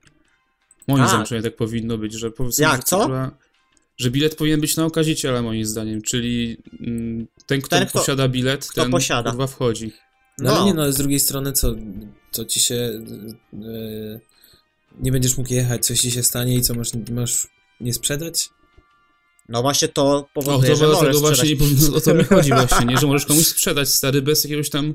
[0.87, 1.07] Moim A.
[1.25, 3.09] zdaniem tak powinno być, że powiedzmy, Jak, co?
[3.99, 8.27] Że bilet powinien być na okaziciela moim zdaniem, czyli mm, ten, kto Ten, kto- posiada
[8.27, 9.29] bilet, kto ten posiada.
[9.31, 9.91] kurwa wchodzi.
[10.37, 10.65] No, ale No.
[10.65, 11.75] nie, no ale z drugiej strony co,
[12.31, 12.75] co ci się
[13.53, 14.19] e,
[14.99, 17.47] nie będziesz mógł jechać, coś ci się stanie i co masz, masz
[17.81, 18.49] nie sprzedać?
[19.49, 22.85] No właśnie to O, powoduje, to że dlatego właśnie nie o to mi chodzi właśnie,
[22.85, 22.97] nie?
[22.97, 24.93] Że możesz komuś sprzedać stary bez jakiegoś tam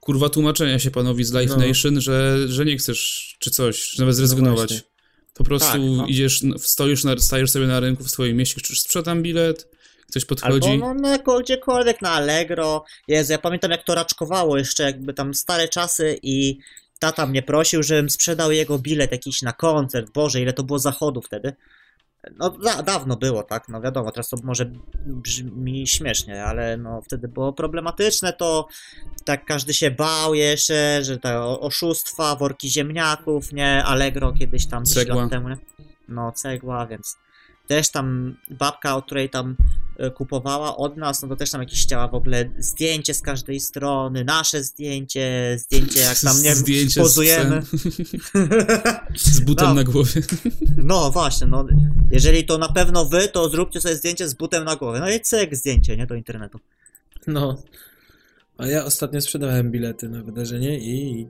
[0.00, 1.56] kurwa tłumaczenia się panowi z Live No.
[1.56, 4.68] Nation, że, że nie chcesz czy coś, czy nawet zrezygnować.
[4.70, 4.95] właśnie.
[5.36, 6.06] Po prostu Tak, no.
[6.06, 9.68] idziesz, stoisz, na, stajesz sobie na rynku w swoim mieście, krzyczysz sprzedam bilet,
[10.10, 10.70] ktoś podchodzi.
[10.70, 12.84] Albo no, no gdziekolwiek na Allegro.
[13.08, 16.58] Jezu, ja pamiętam jak to raczkowało jeszcze jakby tam stare czasy i
[16.98, 20.10] tata mnie prosił, żebym sprzedał jego bilet jakiś na koncert.
[20.10, 21.52] Boże, ile to było zachodu wtedy.
[22.36, 23.68] No da, dawno było, tak?
[23.68, 24.70] No wiadomo, teraz to może
[25.06, 28.68] brzmi śmiesznie, ale no wtedy było problematyczne to
[29.24, 33.84] tak każdy się bał jeszcze, że te oszustwa, worki ziemniaków, nie?
[33.84, 35.22] Allegro kiedyś tam 10 Cegła.
[35.22, 35.56] lat temu, nie?
[36.08, 37.16] No cegła, więc
[37.66, 39.56] też tam babka, od której tam
[39.98, 43.60] e, kupowała od nas, no to też tam jakieś chciała w ogóle zdjęcie z każdej
[43.60, 47.62] strony, nasze zdjęcie, zdjęcie jak tam, nie Zdjęcie pozujemy.
[47.62, 49.74] Z, z butem No.
[49.74, 50.22] na głowie.
[50.76, 51.66] No właśnie, no
[52.10, 55.00] jeżeli to na pewno wy, to zróbcie sobie zdjęcie z butem na głowie.
[55.00, 56.58] No i cyk, zdjęcie, nie, do internetu.
[57.26, 57.56] No.
[58.58, 61.28] A ja ostatnio sprzedałem bilety na wydarzenie i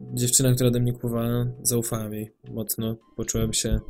[0.00, 2.96] dziewczyna, która ode mnie kupowała, zaufałem jej mocno.
[3.16, 3.80] Poczułem się,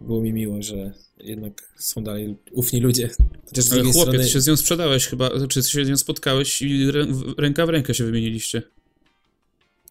[0.00, 3.10] było mi miło, że jednak są dalej ufni ludzie.
[3.46, 4.18] Chociaż z Ale chłopie, strony...
[4.18, 7.34] ty się z nią sprzedałeś chyba, czy ty się z nią spotkałeś i rę, w-
[7.38, 8.62] ręka w rękę się wymieniliście.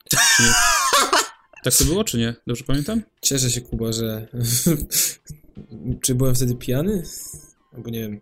[0.10, 0.50] Czy nie?
[1.64, 2.36] Tak to było, czy nie?
[2.48, 3.02] Dobrze pamiętam?
[3.22, 4.28] Cieszę się, Kuba, że...
[6.02, 7.04] Czy byłem wtedy pijany?
[7.74, 8.22] Albo nie wiem.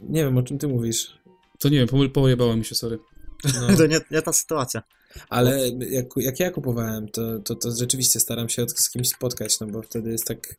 [0.00, 1.18] Nie wiem, o czym ty mówisz.
[1.58, 2.98] To nie wiem, pojebało mi się, sorry.
[3.44, 3.76] No.
[3.78, 4.82] To nie, nie ta sytuacja.
[5.28, 9.60] Ale jak, jak ja kupowałem, to, to, to rzeczywiście staram się od- z kimś spotkać,
[9.60, 10.56] no bo wtedy jest tak,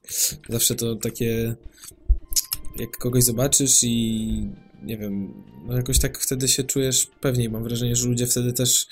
[0.49, 1.55] zawsze to takie,
[2.79, 4.47] jak kogoś zobaczysz i
[4.83, 7.49] nie wiem, no jakoś tak wtedy się czujesz pewniej.
[7.49, 8.87] Mam wrażenie, że ludzie wtedy też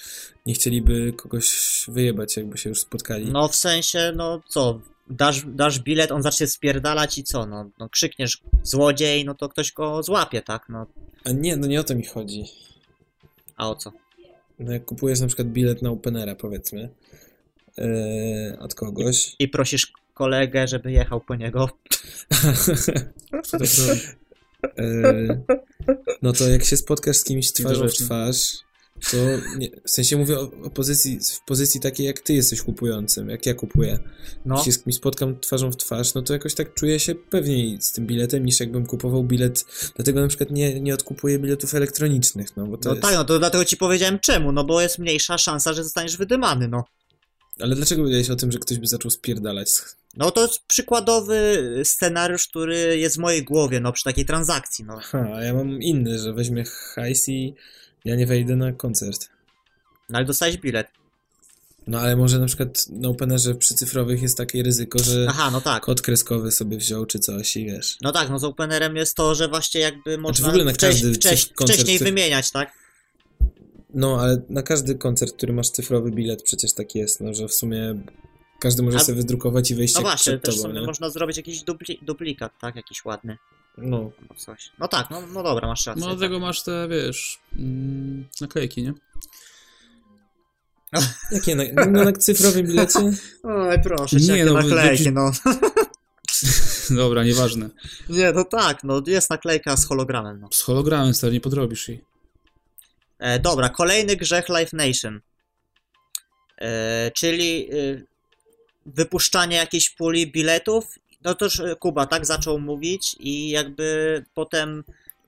[0.46, 1.56] nie chcieliby kogoś
[1.88, 3.32] wyjebać, jakby się już spotkali.
[3.32, 7.90] No w sensie, no co, dasz, dasz bilet, on zacznie spierdalać i co, no, no
[7.90, 10.86] krzykniesz złodziej, no to ktoś go złapie, tak, no,
[11.24, 12.44] A nie, no nie o to mi chodzi.
[13.58, 13.92] a o co?
[14.62, 16.90] No jak kupujesz na przykład bilet na Openera, powiedzmy,
[17.78, 21.70] yy, od kogoś, I prosisz kolegę, żeby jechał po niego.
[23.44, 24.02] Kto tak robi?
[24.78, 25.42] Yy,
[26.22, 28.58] no to jak się spotkasz z kimś twarzą w twarz,
[29.12, 29.18] to
[29.58, 33.46] nie, w sensie mówię o, o pozycji, w pozycji takiej jak ty jesteś kupującym, jak
[33.46, 34.00] ja kupuję.
[34.46, 37.82] No, się z kimś spotkam twarzą w twarz, no to jakoś tak czuję się pewniej
[37.82, 39.66] z tym biletem niż jakbym kupował bilet.
[39.96, 43.08] Dlatego na przykład nie, nie odkupuję biletów elektronicznych, no bo to no jest...
[43.08, 46.68] tak, no to dlatego ci powiedziałem czemu, no bo jest mniejsza szansa, że zostaniesz wydymany,
[46.68, 46.84] no.
[47.60, 49.72] Ale dlaczego powiedziałeś o tym, że ktoś by zaczął spierdalać?
[50.18, 55.00] No to jest przykładowy scenariusz, który jest w mojej głowie, no przy takiej transakcji, no.
[55.00, 57.56] Ha, a ja mam inny, że weźmie hajs i
[58.06, 59.30] ja nie wejdę na koncert.
[60.10, 60.88] No ale dostałeś bilet.
[61.88, 65.62] No ale może na przykład na Openerze przy cyfrowych jest takie ryzyko, że Aha, no
[65.62, 65.84] tak.
[65.84, 67.98] kod kreskowy sobie wziął czy coś i wiesz.
[68.02, 70.90] No tak, no z openerem jest to, że właśnie jakby można w ogóle na wcześ-
[70.90, 72.72] każdy wcześ- koncert wcześniej cyf- wymieniać, tak?
[73.94, 77.54] No, ale na każdy koncert, który masz cyfrowy bilet, przecież tak jest, no, że w
[77.54, 78.02] sumie
[78.60, 80.86] każdy może A- sobie wydrukować i wejść No właśnie, też tobą, sobie nie?
[80.88, 82.76] można zrobić jakiś dupli duplikat, tak?
[82.76, 83.38] Jakiś ładny.
[83.78, 84.12] No.
[84.22, 84.72] albo coś.
[84.80, 86.02] No tak, no, no dobra, masz rację.
[86.02, 86.18] No tak.
[86.18, 88.94] dlatego masz te, wiesz, mm, naklejki, nie?
[91.32, 93.00] Jakie na, no, na cyfrowym bilecie?
[93.44, 95.32] Oj, proszę cię, Nie, no, naklejki, wy- no.
[96.90, 97.70] Dobra, nieważne.
[98.10, 100.50] Nie, no tak, no jest naklejka z hologramem, no.
[100.52, 102.04] Z hologramem, stary, nie podrobisz jej.
[103.20, 105.22] E, dobra, kolejny grzech Live Nation.
[106.58, 108.02] E, czyli e,
[108.86, 111.00] wypuszczanie jakiejś puli biletów.
[111.24, 114.84] No to już e, Kuba tak zaczął mówić i jakby potem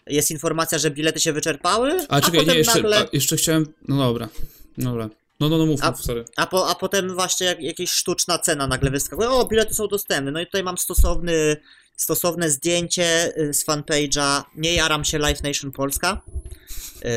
[0.07, 2.97] jest informacja, że bilety się wyczerpały, A, a, czekaj, potem nie, jeszcze, nagle...
[2.97, 4.29] a, jeszcze chciałem, no dobra,
[4.77, 5.09] dobra.
[5.39, 6.25] No, no, no, mów, A- mów, sorry.
[6.35, 9.29] A, po, a potem właśnie jak, jakaś sztuczna cena nagle wyskakuje.
[9.29, 10.31] O, bilety są dostępne.
[10.31, 11.57] No i tutaj mam stosowny,
[11.95, 16.21] stosowne zdjęcie y, z fanpage'a Nie jaram się Live Nation Polska.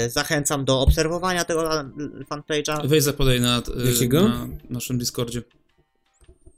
[0.07, 1.63] Y, Zachęcam do obserwowania tego
[2.31, 2.89] fanpage'a.
[2.89, 3.63] Weź zapodaj na,
[4.03, 5.43] y, na naszym Discordzie.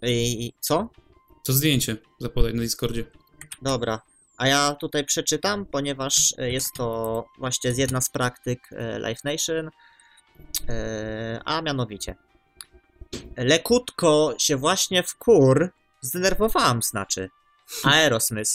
[0.02, 0.88] I, I co?
[1.44, 3.04] To zdjęcie zapodaj na Discordzie.
[3.62, 4.00] Dobra.
[4.36, 9.66] A ja tutaj przeczytam, ponieważ y, jest to właśnie jedna z praktyk y, Live Nation.
[9.68, 9.70] Y,
[11.44, 12.14] A mianowicie.
[13.36, 15.70] Lekutko się właśnie w kur
[16.00, 17.30] zdenerwowałam, znaczy.
[17.84, 18.50] Aerosmith.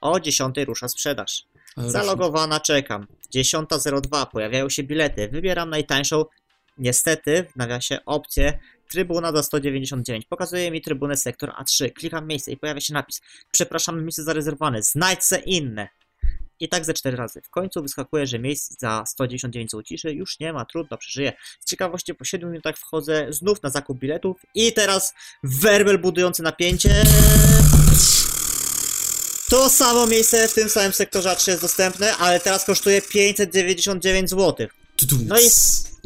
[0.00, 1.44] O 10 rusza sprzedaż.
[1.76, 3.06] Zalogowana czekam.
[3.34, 5.28] 10.02 pojawiają się bilety.
[5.28, 6.24] Wybieram najtańszą.
[6.78, 8.58] Niestety, w nawiasie opcję
[8.90, 10.26] trybuna za 199.
[10.26, 11.92] Pokazuje mi trybunę sektor A3.
[11.92, 13.20] Klikam miejsce i pojawia się napis.
[13.52, 14.82] Przepraszam, miejsce zarezerwowane.
[14.82, 15.88] Znajdź se inne.
[16.60, 17.40] I tak ze cztery razy.
[17.42, 20.12] W końcu wyskakuje, że miejsc za 199 są ciszy.
[20.12, 21.32] Już nie ma, trudno, przeżyję.
[21.60, 24.36] Z ciekawości po 7 minutach wchodzę znów na zakup biletów.
[24.54, 27.04] I teraz werbel budujący napięcie.
[29.48, 34.66] To samo miejsce w tym samym sektorze A3 jest dostępne, ale teraz kosztuje 599 zł.
[35.26, 35.48] No i,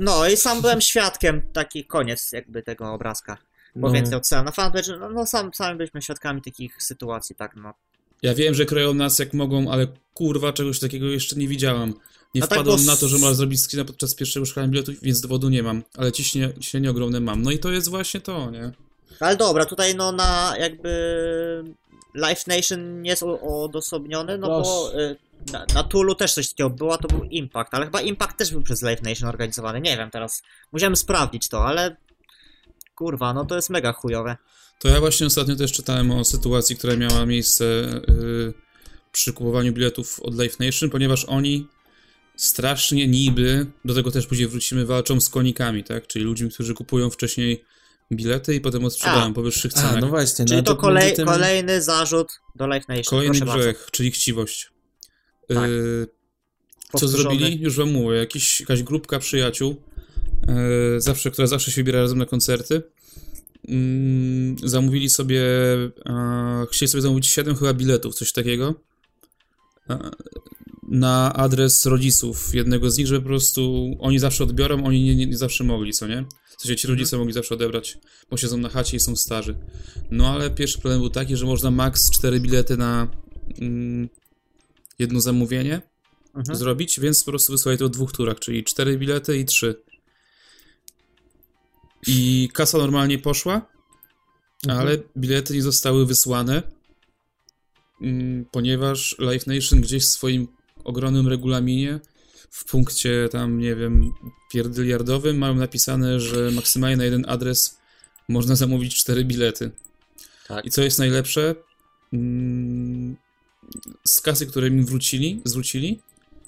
[0.01, 3.37] no i sam byłem świadkiem, taki koniec jakby tego obrazka.
[3.77, 3.95] Bo No.
[3.95, 7.75] więcej odsłałem na fanpage, no, no sam, sami byliśmy świadkami takich sytuacji, tak no.
[8.23, 11.95] Ja wiem, że kroją nas jak mogą, ale kurwa, czegoś takiego jeszcze nie widziałam.
[12.35, 14.93] Nie No tak, wpadłem bo na to, że można zrobić screena podczas pierwszego szukania biletu,
[15.03, 15.83] więc dowodu nie mam.
[15.97, 17.43] Ale ciśnie, ciśnienie ogromne mam.
[17.43, 18.73] No i to jest właśnie to, nie?
[19.21, 20.95] Ale dobra, tutaj no na jakby
[22.15, 25.17] Live Nation nie jest o- odosobniony, no bo y,
[25.53, 28.63] na, na Tulu też coś takiego było, to był Impact, ale chyba Impact też był
[28.63, 30.43] przez Live Nation organizowany, nie wiem teraz.
[30.73, 31.97] Musiałem sprawdzić to, ale
[32.95, 34.37] kurwa, no to jest mega chujowe.
[34.79, 37.65] To ja właśnie ostatnio też czytałem o sytuacji, która miała miejsce
[38.09, 38.55] yy,
[39.13, 41.67] przy kupowaniu biletów od Live Nation, ponieważ oni
[42.37, 46.07] strasznie niby, do tego też później wrócimy, walczą z konikami, tak?
[46.07, 47.65] Czyli ludźmi, którzy kupują wcześniej
[48.13, 49.33] bilety i potem odsprzedają A.
[49.33, 50.01] po wyższych A, cenach.
[50.01, 50.45] no właśnie.
[50.45, 53.05] Czyli no, to kolej, między tym- kolejny zarzut do Live Nation.
[53.05, 54.71] Kolejny grzech, czyli chciwość.
[55.49, 55.71] Tak.
[55.71, 56.07] Yy,
[56.97, 57.61] co zrobili?
[57.61, 58.17] Już wam mówię.
[58.17, 59.83] Jakiś, jakaś grupka przyjaciół,
[60.49, 62.83] e, zawsze, która zawsze się wybiera razem na koncerty,
[63.69, 65.43] mm, zamówili sobie,
[66.71, 68.75] chcieli sobie zamówić 7 chyba biletów, coś takiego,
[70.89, 75.27] na adres rodziców jednego z nich, żeby po prostu oni zawsze odbiorą, oni nie, nie,
[75.27, 76.25] nie zawsze mogli, co nie?
[76.61, 77.99] W sensie ci rodzice mogli zawsze odebrać,
[78.31, 79.55] bo siedzą na chacie i są starzy.
[80.11, 83.09] No ale pierwszy problem był taki, że można max 4 bilety na
[83.61, 84.09] mm,
[84.99, 85.83] jedno zamówienie,
[86.35, 86.59] Mhm.
[86.59, 89.83] zrobić, więc po prostu wysłali to w dwóch turach, czyli cztery bilety i trzy.
[92.07, 93.67] I kasa normalnie poszła,
[94.67, 94.81] Mhm.
[94.81, 96.63] ale bilety nie zostały wysłane,
[98.03, 100.49] mm, ponieważ Live Nation gdzieś w swoim
[100.85, 102.01] ogromnym regulaminie
[102.51, 104.13] w punkcie tam, nie wiem,
[104.53, 107.79] pierdyliardowym mają napisane, że maksymalnie na jeden adres
[108.29, 109.71] można zamówić cztery bilety.
[110.49, 110.65] Tak.
[110.65, 111.55] I co jest najlepsze?
[112.13, 113.17] Mm,
[114.05, 116.01] Z kasy, które mi wrócili, zwrócili,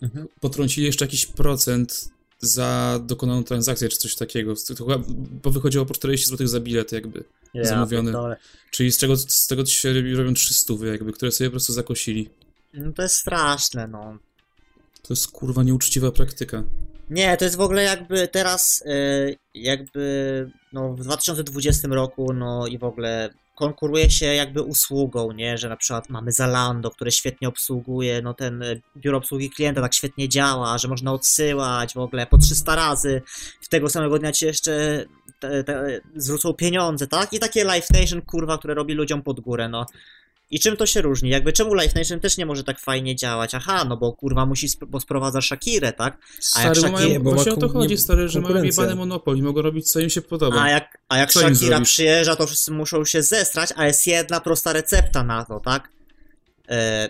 [0.02, 0.26] Mhm.
[0.40, 2.08] potrącili jeszcze jakiś procent
[2.40, 4.54] za dokonaną transakcję, czy coś takiego.
[5.42, 7.24] Bo wychodziło po 40 zł za bilet jakby.
[7.54, 8.12] Ja zamówiony.
[8.70, 12.30] Czyli z tego, z tego się robi- robią 300 jakby, które sobie po prostu zakosili.
[12.74, 14.18] No to jest straszne, no.
[15.02, 16.64] To jest kurwa nieuczciwa praktyka.
[17.10, 22.78] Nie, to jest w ogóle jakby teraz, y, jakby no, w 2020 roku, no i
[22.78, 25.58] w ogóle konkuruje się jakby usługą, nie?
[25.58, 29.94] Że na przykład mamy Zalando, które świetnie obsługuje, no ten y, biuro obsługi klienta tak
[29.94, 33.22] świetnie działa, że można odsyłać w ogóle po 300 razy,
[33.60, 35.04] w tego samego dnia ci jeszcze
[35.40, 37.32] te, te, zwrócą pieniądze, tak?
[37.32, 39.86] I takie Live Nation, kurwa, które robi ludziom pod górę, no.
[40.52, 41.30] I czym to się różni?
[41.30, 43.54] Jakby czemu Live Nation też nie może tak fajnie działać?
[43.54, 46.18] Aha, no bo kurwa musi, sp- bo sprowadza Shakirę, tak?
[46.56, 48.62] A jak Stary, bo Shakira- mają, bo ma właśnie o to chodzi, stary, że mają
[48.62, 50.62] jebany monopol i mogą robić co im się podoba.
[50.62, 54.40] A jak, a jak Co Shakira przyjeżdża, to wszyscy muszą się zestrać, a jest jedna
[54.40, 55.88] prosta recepta na to, tak?
[56.68, 57.08] E,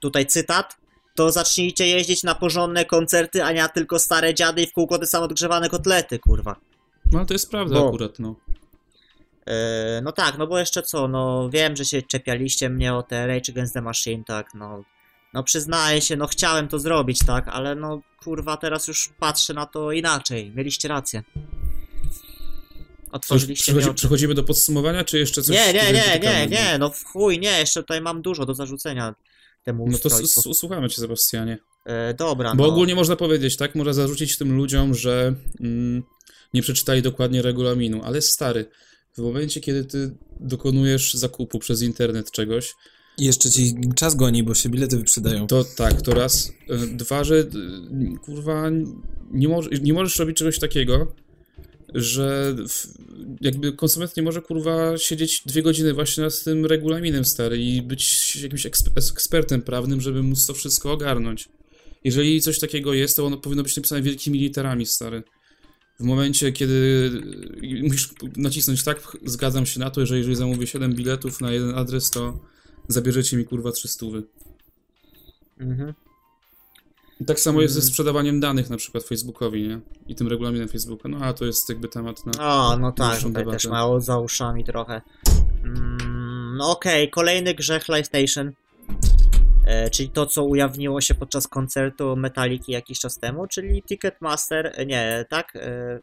[0.00, 0.76] tutaj cytat.
[1.14, 5.06] To zacznijcie jeździć na porządne koncerty, a nie tylko stare dziady i w kółko te
[5.06, 6.56] samo odgrzewane kotlety, kurwa.
[7.12, 8.36] No to jest prawda Bo- akurat, no.
[9.46, 13.26] E, no tak, no bo jeszcze co, no wiem, że się czepialiście mnie o te
[13.26, 14.84] Rage Against the Machine, tak, no
[15.34, 19.66] No przyznaję się, no chciałem to zrobić, tak, ale no kurwa teraz już patrzę na
[19.66, 20.52] to inaczej.
[20.54, 21.22] Mieliście rację.
[23.12, 23.94] Otworzyliście przechodzi, oczy.
[23.94, 25.56] przechodzimy do podsumowania, czy jeszcze coś?
[25.56, 29.14] Nie, nie, nie, nie, nie, no w chuj, nie, jeszcze tutaj mam dużo do zarzucenia
[29.64, 31.58] temu No to słuchamy cię, Sebastianie.
[31.84, 32.68] E, dobra, Bo no.
[32.68, 33.74] ogólnie można powiedzieć, tak?
[33.74, 36.02] Można zarzucić tym ludziom, że mm,
[36.54, 38.66] nie przeczytali dokładnie regulaminu, ale stary,
[39.14, 40.10] w momencie, kiedy ty
[40.40, 42.74] dokonujesz zakupu przez internet czegoś,
[43.18, 45.46] I jeszcze ci czas goni, bo się bilety wyprzedają.
[45.46, 46.52] to tak, to raz.
[46.92, 47.46] Dwa, że y,
[48.24, 48.70] kurwa
[49.32, 51.14] nie, może, nie możesz robić czegoś takiego,
[51.94, 52.86] że w,
[53.40, 58.36] jakby konsument nie może kurwa siedzieć dwie godziny właśnie nad tym regulaminem stary i być
[58.36, 61.48] jakimś eksp- ekspertem prawnym, żeby móc to wszystko ogarnąć.
[62.04, 65.22] Jeżeli coś takiego jest, to ono powinno być napisane wielkimi literami, stary.
[66.02, 67.10] W momencie, kiedy
[67.82, 72.10] musisz nacisnąć tak, zgadzam się na to, że jeżeli zamówię 7 biletów na jeden adres,
[72.10, 72.38] to
[72.88, 74.06] zabierzecie mi kurwa 300.
[75.60, 75.94] Mhm.
[77.20, 77.88] I tak samo jest ze Mm.
[77.88, 79.80] sprzedawaniem danych na przykład Facebookowi, nie?
[80.08, 81.08] I tym regulaminem Facebooka.
[81.08, 82.32] No a to jest jakby temat na...
[82.56, 83.56] O, no tak, tutaj debatę.
[83.56, 85.02] też mało za uszami trochę.
[85.64, 87.84] Mm, no okej, kolejny grzech.
[87.90, 88.52] E,
[89.92, 95.24] czyli to, co ujawniło się podczas koncertu Metaliki jakiś czas temu, czyli Ticketmaster, e, nie,
[95.28, 95.56] tak?
[95.56, 96.00] E,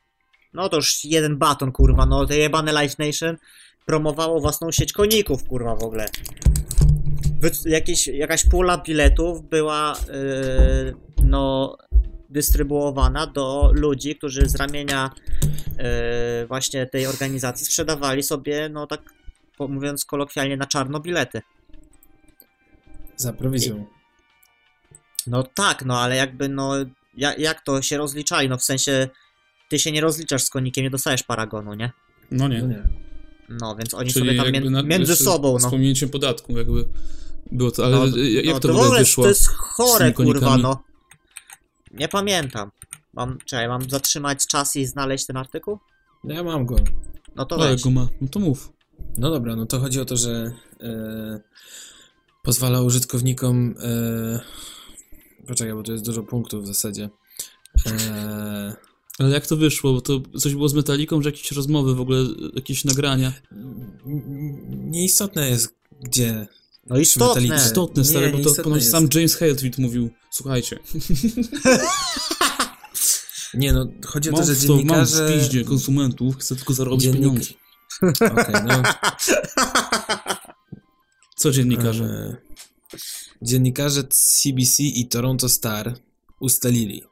[0.53, 3.37] no to już jeden baton, kurwa, no to jebane Live Nation
[3.85, 6.05] promowało własną sieć koników, kurwa, w ogóle.
[7.65, 10.93] Jakieś, jakaś pula biletów była, e,
[11.23, 11.77] no,
[12.29, 15.09] dystrybuowana do ludzi, którzy z ramienia
[15.77, 19.01] e, właśnie tej organizacji sprzedawali sobie, no tak
[19.59, 21.41] mówiąc kolokwialnie, na czarno bilety.
[23.19, 23.85] Za prowizją.
[25.27, 26.73] No tak, no ale jakby, no,
[27.17, 28.49] jak, jak to się rozliczali?
[28.49, 29.09] No w sensie,
[29.69, 31.91] ty się nie rozliczasz z konikiem, nie dostajesz paragonu, nie?
[32.31, 32.61] No nie.
[32.61, 32.83] No nie.
[33.49, 35.69] No, więc oni Czyli sobie tam mię- na- między sobą, Z no.
[35.69, 36.85] pominięciem podatku jakby
[37.51, 39.23] było to, ale no, jak no, to w ogóle wyszło?
[39.23, 40.83] To jest z chore, kurwa, no.
[41.91, 42.71] Nie pamiętam.
[43.13, 45.79] Mam, czekaj, mam zatrzymać czas i znaleźć ten artykuł?
[46.23, 46.75] No ja mam go.
[47.35, 47.83] No to No, jak weź.
[47.83, 48.07] go ma?
[48.21, 48.73] No to mów.
[49.17, 50.51] No dobra, no to chodzi o to, że
[50.81, 51.39] e,
[52.49, 53.75] pozwala użytkownikom.
[53.83, 54.39] E,
[55.47, 57.09] poczekaj, bo to jest dużo punktów w zasadzie.
[57.87, 58.75] E,
[59.19, 59.93] Ale jak to wyszło?
[59.93, 62.19] Bo to coś było z Metaliką, że jakieś rozmowy, w ogóle
[62.53, 63.33] jakieś nagrania.
[64.69, 66.47] nieistotne jest, gdzie.
[66.87, 67.55] No istotne.
[67.55, 68.91] Istotne, Nie, stary, bo to nieistotne ponoć jest.
[68.91, 70.79] sam James Hetfield mówił, słuchajcie,
[73.53, 75.33] Nie, no chodzi o to, że to, mam w dziennikarze.
[75.39, 77.49] piździe konsumentów, chcę tylko zarobić Dziennik- pieniądze.
[78.41, 78.83] Okej, no.
[81.39, 82.03] Co dziennikarze?
[82.03, 82.35] E,
[83.41, 85.95] dziennikarze CBC i Toronto Star
[86.39, 87.03] ustalili,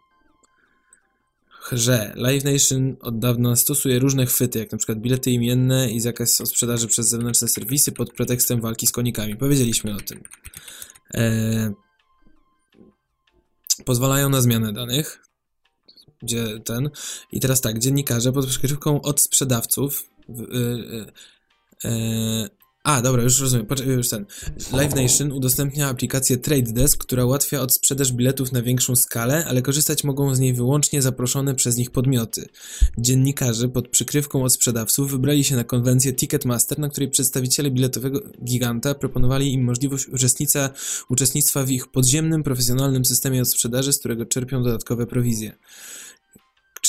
[1.71, 6.87] że Live Nation od dawna stosuje różne chwyty, jak przykład bilety imienne i zakaz sprzedaży
[6.87, 9.35] przez zewnętrzne serwisy pod pretekstem walki z konikami.
[9.35, 10.23] Powiedzieliśmy o tym.
[11.13, 11.73] E,
[13.85, 15.21] pozwalają na zmianę danych,
[16.21, 16.89] gdzie ten.
[17.31, 20.03] I teraz tak, dziennikarze pod przykrywką od sprzedawców.
[20.29, 20.45] W, y,
[21.85, 22.56] y, y,
[22.87, 23.65] a, dobra, już rozumiem.
[23.65, 24.25] Poczekaj, już ten.
[24.73, 30.03] Live Nation udostępnia aplikację Trade Desk, która ułatwia odsprzedaż biletów na większą skalę, ale korzystać
[30.03, 32.49] mogą z niej wyłącznie zaproszone przez nich podmioty.
[32.97, 38.95] Dziennikarze pod przykrywką od sprzedawców wybrali się na konwencję Ticketmaster, na której przedstawiciele biletowego giganta
[38.95, 40.69] proponowali im możliwość uczestnictwa,
[41.09, 45.57] uczestnictwa w ich podziemnym, profesjonalnym systemie odsprzedaży, z którego czerpią dodatkowe prowizje.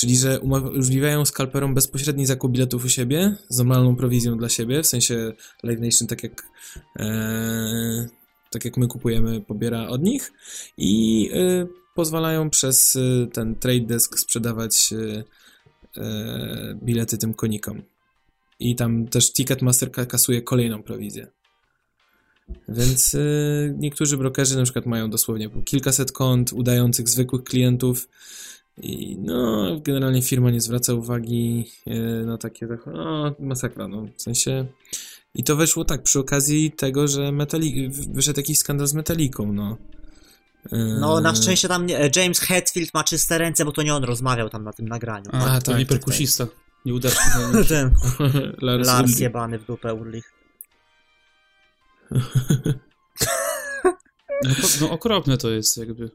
[0.01, 4.87] Czyli, że umożliwiają skalperom bezpośredni zakup biletów u siebie z normalną prowizją dla siebie, w
[4.87, 5.33] sensie
[5.63, 6.43] Live Nation, tak jak,
[6.99, 8.09] e,
[8.51, 10.33] tak jak my kupujemy, pobiera od nich
[10.77, 15.25] i e, pozwalają przez e, ten trade desk sprzedawać e,
[16.03, 17.83] e, bilety tym konikom.
[18.61, 21.27] I tam też Ticketmaster ka- kasuje kolejną prowizję.
[22.69, 23.19] Więc e,
[23.79, 28.09] niektórzy brokerzy na przykład mają dosłownie po kilkaset kont udających zwykłych klientów
[28.83, 34.23] i no, generalnie firma nie zwraca uwagi e, na takie, tak, no, masakra, no, w
[34.23, 34.67] sensie...
[35.35, 37.91] I to wyszło tak, przy okazji tego, że metali...
[37.91, 39.77] wyszedł jakiś skandal z Metaliką, no.
[40.73, 44.05] E, No, na szczęście tam nie, James Hetfield ma czyste ręce, bo to nie on
[44.05, 45.31] rozmawiał tam na tym nagraniu.
[45.33, 45.87] A, tak, tak, tak.
[45.87, 46.47] perkusista.
[46.85, 47.65] Nieudaczny.
[47.69, 47.95] Ten
[48.67, 50.33] Lars, Lars jebany w dupę Urlich.
[54.45, 54.51] No,
[54.81, 56.11] no okropne to jest jakby.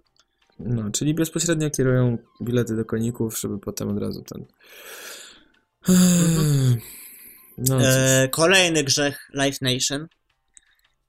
[0.59, 4.45] No, czyli bezpośrednio kierują bilety do koników, żeby potem od razu ten...
[7.57, 7.85] No, cóż.
[7.85, 10.07] E, kolejny grzech Life Nation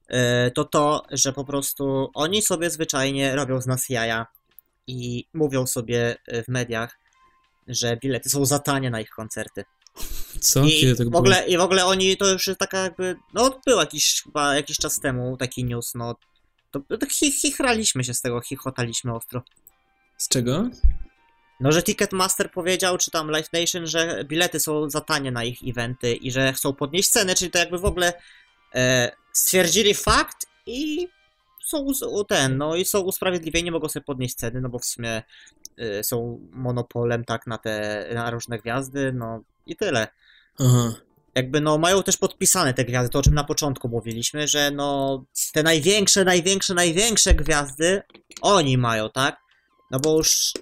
[0.08, 4.26] e, to to, że po prostu oni sobie zwyczajnie robią z nas jaja
[4.86, 6.98] i mówią sobie e, w mediach,
[7.68, 9.64] że bilety są za tanie na ich koncerty.
[10.40, 10.64] Co?
[10.64, 11.20] I Kiedy tak w było?
[11.20, 14.76] ogóle, I w ogóle oni to już jest taka jakby, no był jakiś chyba jakiś
[14.76, 16.14] czas temu taki news, no
[16.80, 19.42] To, to chi, chichraliśmy się z tego, chichotaliśmy ostro.
[20.16, 20.68] Z czego?
[21.60, 25.58] No, że Ticketmaster powiedział, czy tam Live Nation, że bilety są za tanie na ich
[25.66, 28.12] eventy i że chcą podnieść ceny, czyli to jakby w ogóle
[28.74, 31.08] e, stwierdzili fakt i
[31.64, 31.86] są
[32.28, 35.22] ten, no i są usprawiedliwieni, mogą sobie podnieść ceny, no bo w sumie
[35.78, 40.08] e, są monopolem tak na te, na różne gwiazdy, no i tyle.
[40.58, 40.92] Aha.
[41.34, 45.24] Jakby no mają też podpisane te gwiazdy, to o czym na początku mówiliśmy, że no
[45.52, 48.02] te największe, największe, największe gwiazdy
[48.40, 49.36] oni mają, tak?
[49.90, 50.52] No bo już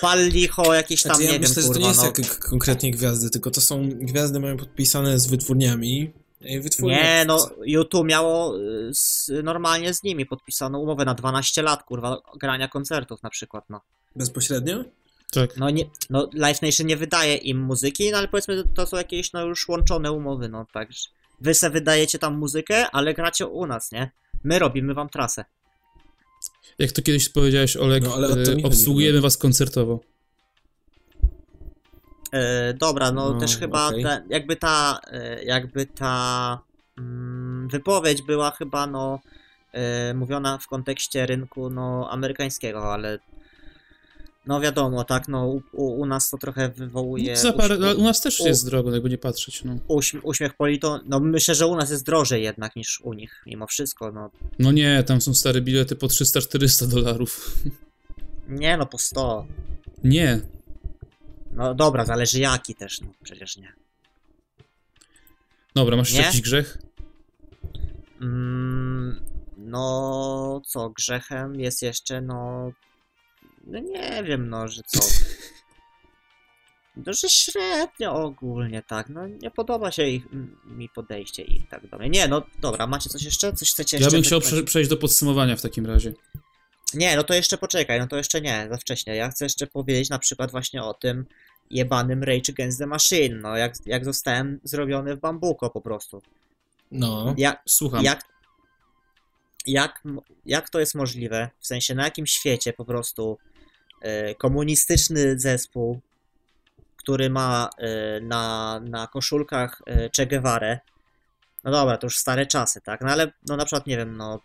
[0.00, 2.24] pal licho jakieś tam, Znaczy, ja nie myślę, wiem, że to kurwa, nie jest no.
[2.34, 6.12] jak konkretnie gwiazdy, tylko to są gwiazdy mają podpisane z wytwórniami.
[6.40, 6.96] I wytwórnie...
[6.96, 12.22] Nie, no YouTube miało y, z, normalnie z nimi podpisaną umowę na 12 lat, kurwa,
[12.40, 13.80] grania koncertów na przykład, no.
[14.16, 14.84] Bezpośrednio?
[15.30, 15.56] Tak.
[15.56, 19.32] No, nie, no Live Nation nie wydaje im muzyki, no ale powiedzmy to są jakieś
[19.32, 20.88] no już łączone umowy, no tak.
[21.40, 24.10] Wy se wydajecie tam muzykę, ale gracie u nas, nie?
[24.44, 25.44] My robimy wam trasę.
[26.78, 30.00] Jak to kiedyś powiedziałeś, Olek, No, e, chodzi, obsługujemy was koncertowo.
[32.32, 34.02] E, dobra, no, No, też chyba okej.
[34.02, 36.58] te, jakby ta, e, jakby ta
[36.98, 39.20] mm, wypowiedź była chyba no
[39.72, 43.18] e, mówiona w kontekście rynku no amerykańskiego, ale
[44.46, 48.20] no wiadomo, tak, no u, u, nas to trochę wywołuje parę, uś- ale u nas
[48.20, 49.76] też u- jest drogo, jakby nie patrzeć, no.
[49.88, 53.66] uśm, uśmiech polito, no myślę, że u nas jest drożej jednak niż u nich, mimo
[53.66, 57.54] wszystko, no No nie, tam są stare bilety po 300-400 dolarów.
[58.48, 59.46] nie no po 100,
[60.04, 60.40] Nie.
[61.52, 63.72] no dobra, zależy jaki też, no przecież nie.
[65.74, 66.26] Dobra, masz jeszcze Nie?
[66.26, 66.78] jakiś grzech?
[68.20, 69.20] Mm,
[69.56, 72.72] no, co, grzechem jest jeszcze, no.
[73.66, 75.00] No nie wiem, no, że co.
[77.06, 79.08] No, że średnio ogólnie, tak.
[79.08, 82.08] No, nie podoba się ich, m- mi podejście ich tak do mnie.
[82.10, 83.52] Nie, no dobra, macie coś jeszcze?
[83.52, 86.12] Coś chcecie Ja jeszcze bym chciał prze przejść do podsumowania w takim razie.
[86.94, 89.16] Nie, no to jeszcze poczekaj, no to jeszcze nie, za wcześnie.
[89.16, 91.26] Ja chcę jeszcze powiedzieć na przykład właśnie o tym
[91.70, 96.22] jebanym Rage Against the Machine, no, jak, jak zostałem zrobiony w bambuko po prostu.
[96.92, 97.34] No.
[97.38, 98.04] Ja, Słucham.
[98.04, 98.24] jak,
[99.66, 100.02] jak,
[100.46, 101.50] jak to jest możliwe?
[101.60, 103.38] W sensie, na jakim świecie po prostu
[104.38, 106.00] komunistyczny zespół,
[106.96, 110.78] który ma e, na, na koszulkach e, Che Guevara,
[111.64, 113.00] no dobra, to już stare czasy, tak?
[113.00, 114.40] No ale, no na przykład, nie wiem, no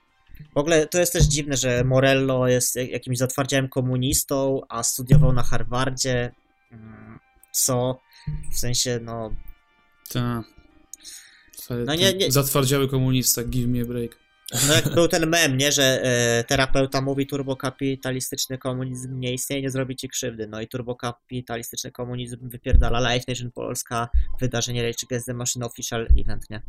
[0.55, 5.33] w ogóle to jest też dziwne, że Morello jest jak- jakimś zatwardziałym komunistą, a studiował
[5.33, 6.31] na Harvardzie,
[6.71, 7.19] mm,
[7.51, 7.99] co
[8.53, 9.35] w sensie, no
[10.13, 10.43] Ta.
[11.85, 14.17] No nie- nie- Zatwardziały komunista, give me a break.
[14.67, 19.69] No jak był ten mem, nie, że e, terapeuta mówi turbokapitalistyczny komunizm nie istnieje, nie
[19.69, 20.47] zrobi ci krzywdy.
[20.47, 26.49] No i turbokapitalistyczny komunizm wypierdala Live Nation Polska, wydarzenie Rage Against the Machine Official Event,
[26.49, 26.61] nie?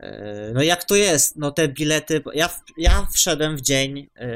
[0.00, 1.36] E, no jak to jest?
[1.36, 4.28] No te bilety, ja, ja wszedłem w dzień, e,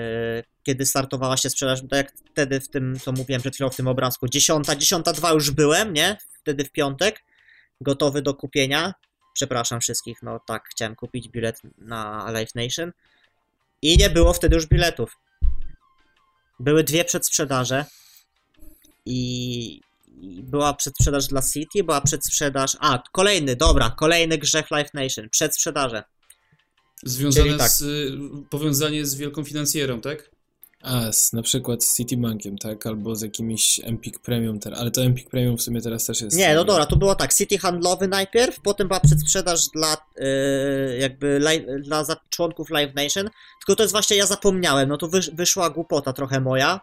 [0.62, 3.89] kiedy startowała się sprzedaż, to jak wtedy w tym, co mówiłem przed chwilą w tym
[3.89, 6.16] obrazku, dziesiąta, dziesiąta dwa już byłem, nie?
[6.41, 7.24] Wtedy w piątek,
[7.80, 8.95] gotowy do kupienia,
[9.35, 12.93] przepraszam wszystkich, no tak, chciałem kupić bilet na Live Nation
[13.82, 15.16] i nie było wtedy już biletów.
[16.61, 17.85] Były dwie przedsprzedaże
[19.07, 19.80] i,
[20.20, 26.05] i była przedsprzedaż dla City, była przedsprzedaż, a kolejny, dobra, kolejny grzech Live Nation, przedsprzedaże.
[27.03, 27.70] Związane tak.
[27.70, 27.82] z...
[27.82, 28.18] y,
[28.51, 30.34] Powiązanie z wielką finansjerą, tak?
[30.85, 32.87] A, z, na przykład z Citibankiem, tak?
[32.87, 36.37] Albo z jakimś Empik Premium, ter- ale to Empik Premium w sumie teraz też jest...
[36.37, 41.39] Nie, no dobra, to było tak, City handlowy najpierw, potem była przedsprzedaż dla yy, jakby
[41.39, 43.30] live, dla członków Live Nation,
[43.61, 46.80] tylko to jest właśnie, ja zapomniałem, no to wysz, wyszła głupota trochę moja,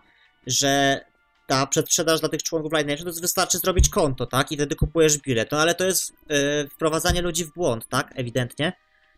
[0.47, 1.01] że
[1.47, 4.75] ta przedsprzedaż dla tych członków Live Nation to jest wystarczy zrobić konto, tak, i wtedy
[4.75, 8.73] kupujesz bilet, no ale to jest yy, wprowadzanie ludzi w błąd, tak, ewidentnie,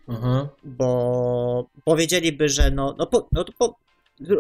[0.08, 0.48] Aha.
[0.64, 3.83] bo powiedzieliby, że no, no, po, no to po,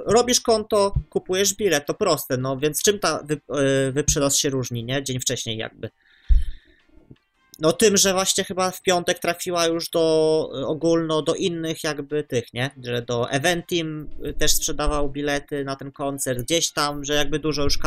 [0.06, 4.84] robisz konto, kupujesz bilet, to proste, no więc czym ta wy, yy, wyprzedaż się różni,
[4.84, 5.04] nie?
[5.04, 5.90] Dzień wcześniej jakby.
[7.60, 12.24] No tym, że właśnie chyba w piątek trafiła już do y, ogólno, do innych jakby
[12.24, 12.72] tych, nie?
[12.84, 17.64] Że do Eventim y, też sprzedawał bilety na ten koncert, gdzieś tam, że jakby dużo
[17.64, 17.80] już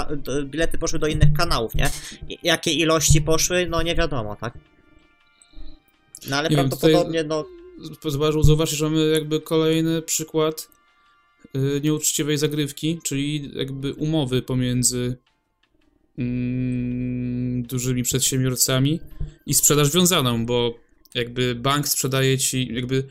[0.44, 1.90] bilety poszły do innych kanałów, nie?
[2.28, 4.54] I, jakie ilości poszły, no nie wiadomo, tak?
[6.28, 7.44] No ale Nie wiem, prawdopodobnie, no
[8.04, 10.68] Zauważył, zauważyć, że mamy jakby kolejny przykład
[11.82, 15.16] nieuczciwej zagrywki, czyli jakby umowy pomiędzy
[16.18, 19.00] mm, dużymi przedsiębiorcami
[19.46, 20.74] i sprzedaż wiązaną, bo
[21.14, 23.04] jakby bank sprzedaje ci, jakby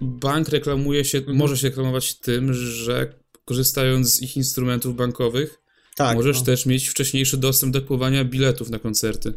[0.00, 1.36] bank reklamuje się, Mhm.
[1.36, 5.60] może się reklamować tym, że korzystając z ich instrumentów bankowych,
[5.96, 6.16] tak.
[6.16, 6.44] możesz no.
[6.44, 9.32] też mieć wcześniejszy dostęp do kupowania biletów na koncerty.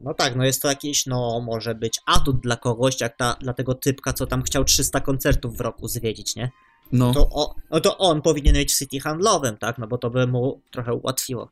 [0.00, 3.52] No tak, no jest to jakiś, no może być atut dla kogoś, jak ta, dla
[3.52, 6.50] tego typka, co tam chciał 300 koncertów w roku zwiedzić, nie?
[6.92, 9.78] No, To o, no to on powinien mieć w City handlowym, tak?
[9.78, 11.48] No bo to by mu trochę ułatwiło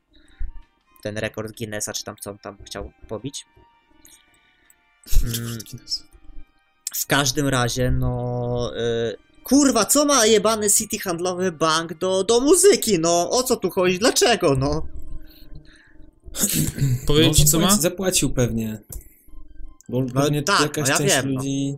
[1.03, 3.45] ten rekord Guinnessa, czy tam co on tam chciał pobić.
[5.23, 5.57] Mm,
[6.95, 8.71] w każdym razie, no.
[8.77, 12.99] Y, kurwa, co ma jebany City handlowy bank do, do muzyki?
[12.99, 13.99] No, o co tu chodzi?
[13.99, 14.55] Dlaczego?
[14.55, 14.87] No.
[17.07, 17.67] Powiedzieć ci, no, co ma?
[17.67, 18.79] zapłaci- Zapłacił pewnie.
[19.89, 21.35] Bo pewnie tak, jakaś no ja część wiem, no.
[21.35, 21.77] ludzi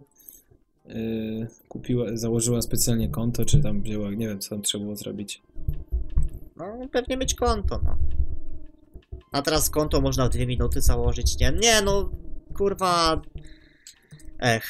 [0.89, 5.41] y, kupiła, założyła specjalnie konto, czy tam wzięła, nie wiem co tam trzeba było zrobić.
[6.55, 7.97] No, pewnie mieć konto, no.
[9.31, 11.51] A teraz konto można w dwie minuty założyć, nie?
[11.51, 12.09] Nie, no,
[12.57, 13.21] kurwa.
[14.39, 14.63] Ech,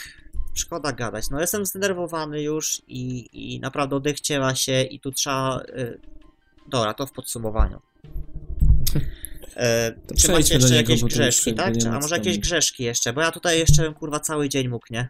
[0.54, 1.30] szkoda gadać.
[1.30, 5.62] No, jestem zdenerwowany już i, i naprawdę odechciała się i tu trzeba...
[5.62, 6.00] Y...
[6.68, 7.80] Dobra, to w podsumowaniu.
[9.56, 11.78] E, To czy macie jeszcze niego, jakieś grzeszki, tak?
[11.78, 13.14] Czy, a może tam- jakieś grzeszki jeszcze?
[13.14, 15.10] Bo ja tutaj jeszcze bym, kurwa cały dzień mógł, nie?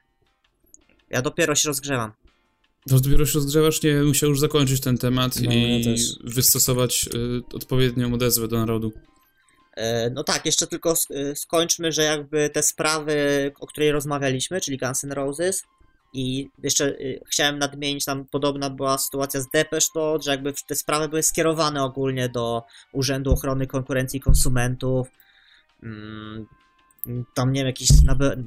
[1.09, 2.11] Ja dopiero się rozgrzewam.
[2.89, 5.91] To dopiero się rozgrzewasz, nie musiał już zakończyć ten temat No, i ja
[6.23, 8.91] wystosować y, odpowiednią odezwę do narodu.
[9.77, 14.77] E, No tak, jeszcze tylko y, skończmy, że jakby te sprawy, o której rozmawialiśmy, czyli
[14.77, 15.63] Guns N' Roses
[16.14, 19.47] i jeszcze y, chciałem nadmienić, tam podobna była sytuacja z
[19.95, 25.07] Mode, że jakby te sprawy były skierowane ogólnie do Urzędu Ochrony Konkurencji i Konsumentów.
[25.84, 26.45] Mm,
[27.34, 27.89] Tam nie wiem, jakieś,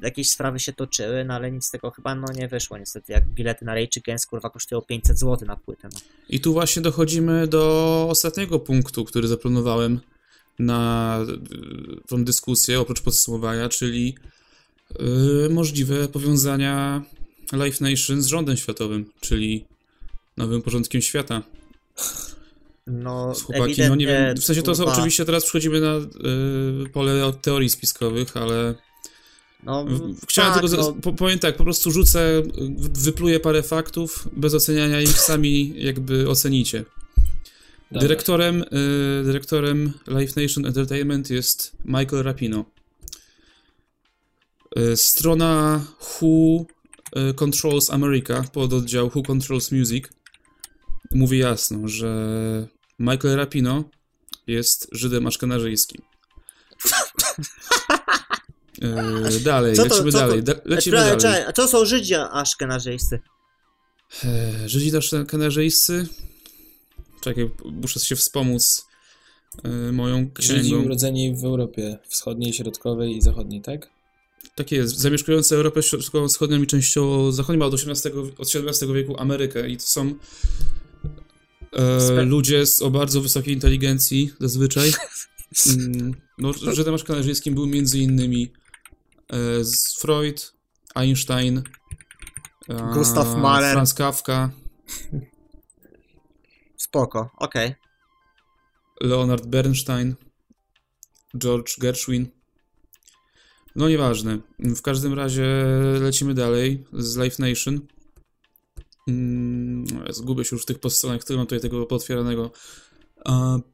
[0.02, 3.28] jakieś sprawy się toczyły, no ale nic z tego chyba no nie wyszło niestety, jak
[3.28, 5.88] bilety na Rage Against kurwa kosztują 500 zł na płytę.
[5.92, 6.00] No.
[6.28, 10.00] I tu właśnie dochodzimy do ostatniego punktu, który zaplanowałem
[10.58, 11.18] na
[12.02, 14.14] y, tą dyskusję, oprócz podsumowania, czyli
[15.46, 17.02] y, możliwe powiązania
[17.52, 19.64] Live Nation z rządem światowym, czyli
[20.36, 21.42] nowym porządkiem świata.
[22.86, 26.88] No, Z chłopaki, no nie wiem, w sensie to są, oczywiście teraz przechodzimy na y,
[26.92, 28.74] pole od teorii spiskowych, ale
[29.62, 32.42] No, w- chciałem tak, tylko, no, powiem tak, po prostu rzucę,
[32.78, 36.84] wypluję parę faktów, bez oceniania ich, sami jakby ocenicie.
[37.90, 38.00] Dobra.
[38.08, 38.66] Dyrektorem, y,
[39.24, 42.64] dyrektorem Live Nation Entertainment jest Michael Rapino.
[44.78, 46.64] Y, strona Who
[47.36, 50.04] Controls America, pododdział Who Controls Music,
[51.14, 53.84] mówi jasno, że Michael Rapino
[54.46, 56.02] jest Żydem aszkenazyjskim.
[59.36, 61.16] Y, dalej, Co to- lecimy co to- dalej, da, lecimy dalej.
[61.18, 63.20] czekaj, a co są Żydzi aszkenazyjscy?
[64.24, 66.06] E, Żydzi aszkenazyjscy?
[67.20, 68.86] Czekaj, muszę się wspomóc
[69.64, 70.84] e, moją Żydzi księgą.
[70.84, 73.90] urodzeni w Europie Wschodniej, Środkowej i Zachodniej, tak?
[74.54, 79.76] Tak jest, zamieszkujące Europę Środkowo-Wschodnią i częściowo zachodnią, od XVIII, od XVII wieku Amerykę i
[79.76, 80.14] to są
[81.72, 84.92] e, ludzie z, o bardzo wysokiej inteligencji zazwyczaj.
[85.66, 88.52] Mm, no, Żydem aszkenazyjskim był między innymi
[89.32, 89.36] e,
[89.98, 90.52] Freud,
[90.94, 91.62] Einstein,
[92.68, 93.72] e, Gustav Mahler.
[93.72, 94.50] Franz Kafka,
[96.76, 97.74] Spoko, okej.
[99.00, 100.14] Leonard Bernstein,
[101.34, 102.41] George Gershwin.
[103.76, 104.38] No nieważne.
[104.58, 105.46] W każdym razie
[106.00, 107.80] lecimy dalej z Live Nation.
[109.08, 112.50] Mm, Zgubię się już w tych podstronach, które mam tutaj tego potwieranego.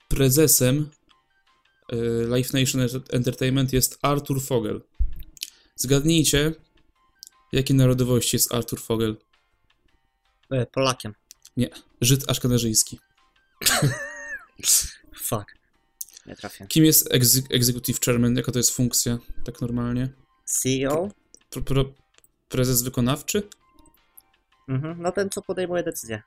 [0.09, 0.91] Prezesem
[1.93, 1.97] y,
[2.29, 4.81] Live Nation Entertainment jest Arthur Fogel.
[5.77, 6.55] Zgadnijcie,
[7.53, 9.17] jakiej narodowości jest Arthur Fogel?
[10.51, 11.15] E, Polakiem.
[12.01, 12.99] Żyd aszkenazyjski.
[15.29, 15.58] Fuck.
[16.29, 16.67] Nie trafię.
[16.67, 18.37] Kim jest ex- Executive Chairman?
[18.37, 20.09] Jaka to jest funkcja, tak normalnie?
[20.45, 21.09] CEO?
[22.49, 23.43] Prezes wykonawczy?
[24.69, 26.23] Mhm, no ten, co podejmuje decyzję.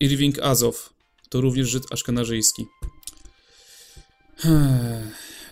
[0.00, 0.94] Irving Azow.
[1.28, 2.66] To również Żyd aszkenazyjski.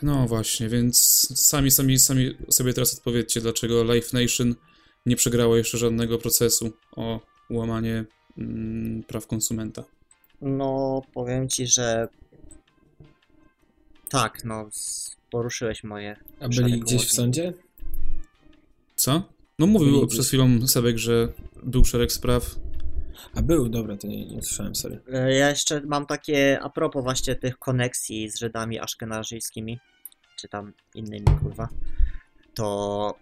[0.02, 0.98] No właśnie, więc
[1.34, 4.54] sami, sami, sami sobie teraz odpowiedzcie, dlaczego Life Nation
[5.06, 7.20] nie przegrało jeszcze żadnego procesu o
[7.50, 8.04] łamanie
[8.38, 9.84] mm, praw konsumenta.
[10.40, 12.08] No, powiem ci, że...
[14.10, 14.68] Tak, no,
[15.30, 16.16] poruszyłeś moje...
[16.40, 17.52] A byli gdzieś w sądzie?
[18.96, 19.22] Co?
[19.58, 21.28] No mówił Byli przed gdzieś- chwilą Sebek, że
[21.62, 22.54] był szereg spraw.
[23.34, 25.00] A był, dobra, to nie, nie słyszałem, sorry.
[25.12, 29.78] E, Ja jeszcze mam takie, a propos właśnie tych koneksji z Żydami aszkenazyjskimi,
[30.36, 31.68] czy tam innymi, kurwa,
[32.54, 33.14] to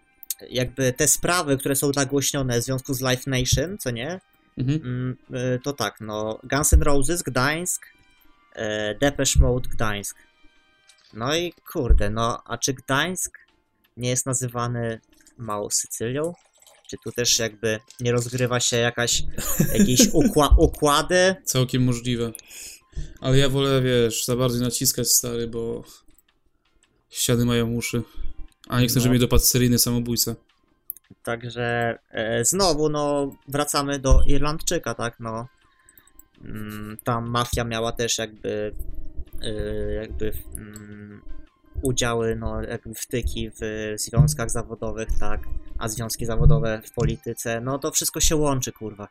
[0.50, 4.20] jakby te sprawy, które są nagłośnione w związku z Live Nation, co nie,
[4.58, 4.80] Mhm.
[4.84, 5.16] Mm,
[5.54, 7.86] y, to tak, no Guns N' Roses Gdańsk,
[8.54, 10.16] e, Depeche Mode Gdańsk.
[11.14, 13.38] No i kurde, no a czy Gdańsk
[13.96, 15.00] nie jest nazywany
[15.38, 16.32] małą Sycylią?
[16.90, 19.22] Czy tu też jakby nie rozgrywa się jakaś
[19.78, 21.36] jakieś ukła układy?
[21.44, 22.32] Całkiem możliwe.
[23.20, 25.84] Ale ja wolę, wiesz, za bardzo naciskać stary, bo
[27.10, 28.02] ściany mają uszy.
[28.68, 29.02] A nie chcę, No.
[29.02, 30.34] żeby mnie dopadł seryjny samobójca.
[31.22, 35.48] Także e, znowu, no, wracamy do Irlandczyka, tak, no.
[36.44, 38.74] Mm, tam mafia miała też jakby,
[40.00, 41.22] jakby mm,
[41.82, 45.40] udziały, no, jakby wtyki w związkach zawodowych, tak,
[45.78, 49.08] a związki zawodowe w polityce, no to wszystko się łączy, kurwa.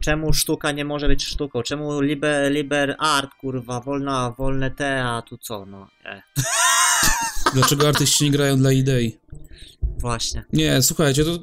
[0.00, 1.62] Czemu sztuka nie może być sztuką?
[1.62, 6.22] Czemu liber, liber art, kurwa, wolna, wolne te, a tu co, no, e,
[7.54, 9.18] Dlaczego artyści nie grają dla idei?
[9.98, 10.44] właśnie.
[10.52, 11.38] Nie, słuchajcie, to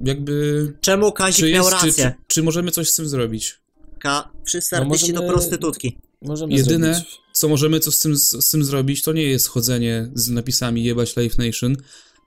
[0.00, 0.72] jakby...
[0.80, 2.04] Czemu Kazik Czy, miał jest, czy, rację?
[2.04, 3.58] czy, czy możemy coś z tym zrobić?
[4.04, 5.98] Ka- wszyscy No artyści to możemy- prostytutki.
[6.22, 7.18] Możemy Jedyne, zrobić.
[7.32, 10.84] co możemy co z, tym, z, z tym zrobić, to nie jest chodzenie z napisami
[10.84, 11.76] jebać Life Nation,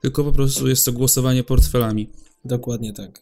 [0.02, 2.10] tylko po prostu jest to głosowanie portfelami.
[2.46, 3.22] Dokładnie tak.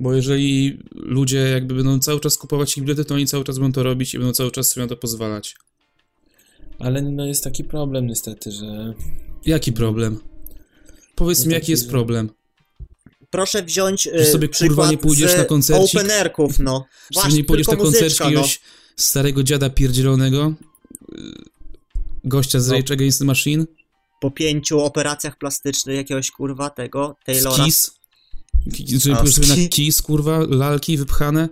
[0.00, 3.72] Bo jeżeli ludzie jakby będą cały czas kupować ich bilety, to oni cały czas będą
[3.72, 5.54] to robić i będą cały czas sobie na to pozwalać.
[6.78, 8.94] Ale no jest taki problem niestety, że
[9.46, 10.18] Jaki problem?
[11.14, 12.30] Powiedz No mi, taki, jaki jest że- problem?
[13.30, 16.00] Proszę wziąć Że y, sobie, kurwa, nie pójdziesz na koncercik?
[16.00, 16.84] openerków, no.
[17.14, 18.30] Właśnie, nie pójdziesz na muzyczka, no.
[18.30, 18.60] jakiegoś
[18.96, 20.52] starego dziada pierdzielonego?
[21.12, 21.32] yy,
[22.24, 22.74] Gościa z No.
[22.74, 23.66] Rage Against the Machine?
[24.20, 27.64] Po pięciu operacjach plastycznych jakiegoś, kurwa, tego, Taylora.
[27.64, 27.90] Z Kiss?
[28.74, 30.38] Ki- Czy A, pójdziesz sobie z na Ki- Kiss, kurwa?
[30.48, 31.48] Lalki wypchane?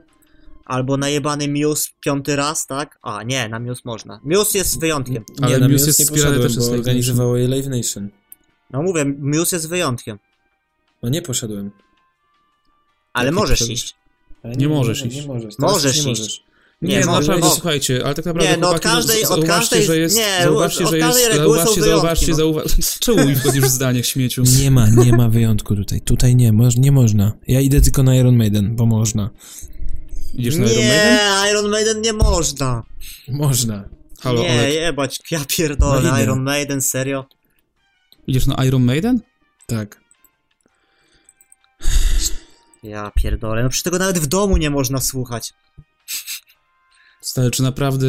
[0.64, 2.98] Albo najebany Muse piąty raz, tak?
[3.02, 4.20] A, nie, na Muse można.
[4.24, 5.24] Muse jest wyjątkiem.
[5.42, 7.66] Ale nie, na Muse Muse jest nie wspierany poszedłem, też bo Live organizowało je Live
[7.66, 8.08] Nation.
[8.70, 10.18] No mówię, Muse jest wyjątkiem.
[11.03, 11.70] No nie poszedłem.
[13.12, 13.78] Ale Jaki możesz poszedłeś?
[13.84, 13.94] iść.
[14.42, 15.16] Ale Nie możesz nie, iść.
[15.16, 15.57] Nie możesz.
[15.57, 16.20] Teraz Możesz nie iść.
[16.20, 16.44] możesz.
[16.82, 19.82] Nie, Nie, no może- naprawdę, słuchajcie, ale tak naprawdę Nie, no od każdej- od każdej-
[19.84, 22.34] że jest, nie, zauważcie, od że jest, zauważcie, zauważcie, no.
[22.36, 24.42] zauważcie, czemu mi wchodzisz w zdanie, śmieciu?
[24.59, 26.01] Nie ma, nie ma wyjątku tutaj.
[26.01, 27.32] Tutaj nie, moż, nie można.
[27.49, 29.30] Ja idę tylko na Iron Maiden, bo można.
[30.34, 31.16] Idziesz na Iron Maiden?
[31.44, 32.82] Nie, Iron Maiden nie można.
[33.28, 33.88] Można.
[34.20, 36.20] Halo, nie, Olek, jebać, ja pierdolę, No.
[36.22, 37.24] Iron Maiden, serio?
[38.26, 39.20] idziesz na Iron Maiden?
[39.66, 40.01] Tak.
[42.82, 45.52] Ja pierdolę, no przecież tego nawet w domu nie można słuchać.
[47.20, 48.06] Stary, czy naprawdę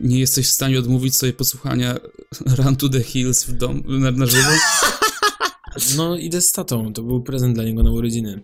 [0.00, 1.94] nie jesteś w stanie odmówić sobie posłuchania
[2.46, 4.50] Run to the Hills w dom, na, na żywo?
[5.96, 8.40] No idę z tatą, to był prezent dla niego na urodziny.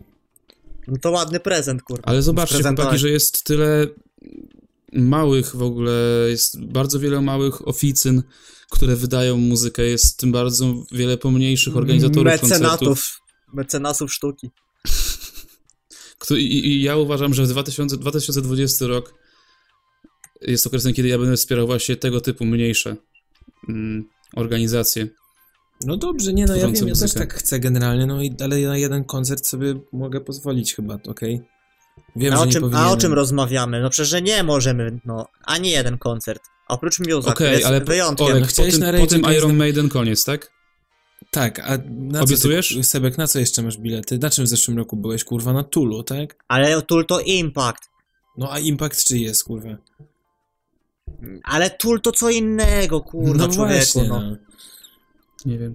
[0.88, 2.02] No to ładny prezent, kurwa.
[2.06, 3.86] Ale zobaczcie, chłopaki, że jest tyle
[4.92, 5.92] małych w ogóle,
[6.28, 8.22] jest bardzo wiele małych oficyn,
[8.70, 12.60] które wydają muzykę, jest tym bardzo wiele pomniejszych organizatorów koncertów.
[12.60, 13.20] Mecenatów.
[13.52, 14.50] Mecenasów sztuki.
[16.18, 19.14] Kto- I, I ja uważam, że w 2000, 2020 rok
[20.40, 22.96] jest okresem, kiedy ja będę wspierał właśnie tego typu mniejsze
[23.68, 25.08] mm, organizacje.
[25.84, 27.20] No dobrze, nie no, ja wiem, ja też muzykę.
[27.20, 31.40] tak chcę generalnie, no i ale na jeden koncert sobie mogę pozwolić chyba, okej?
[32.16, 33.80] Wiem, A że o, nie czym, a o czym rozmawiamy?
[33.80, 36.42] No przecież że nie możemy, no, ani jeden koncert.
[36.68, 36.98] Oprócz
[37.34, 38.26] który jest ale po- wyjątkiem.
[38.26, 40.55] Olek, po Chciałeś tym, na po tym Iron Maiden koniec, tak?
[41.30, 42.68] Tak, a na Obiecujesz?
[42.68, 44.18] co ty, Sebek, na co jeszcze masz bilety?
[44.18, 45.52] Na czym w zeszłym roku byłeś, kurwa?
[45.52, 46.36] Na Tulu, tak?
[46.48, 47.82] Ale Tool to Impact.
[48.38, 49.76] No a Impact czy jest, kurwa?
[51.44, 54.20] Ale Tool to co innego, kurwa, no człowieku, właśnie, no.
[54.20, 54.36] no.
[55.44, 55.74] Nie wiem.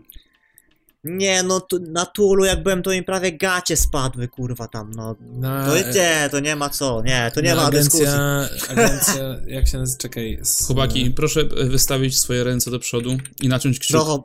[1.03, 5.15] Nie, no tu, na Tulu jak byłem, to mi prawie gacie spadły, kurwa, tam, no.
[5.21, 8.05] Na, To nie, to nie ma co, nie, to nie ma dyskusji.
[8.07, 10.39] agencja, agencja, jak się nazywa, czekaj.
[10.43, 13.91] Z, Chłopaki, proszę e, wystawić swoje ręce do przodu i naciąć kciuk.
[13.97, 14.21] Trochę,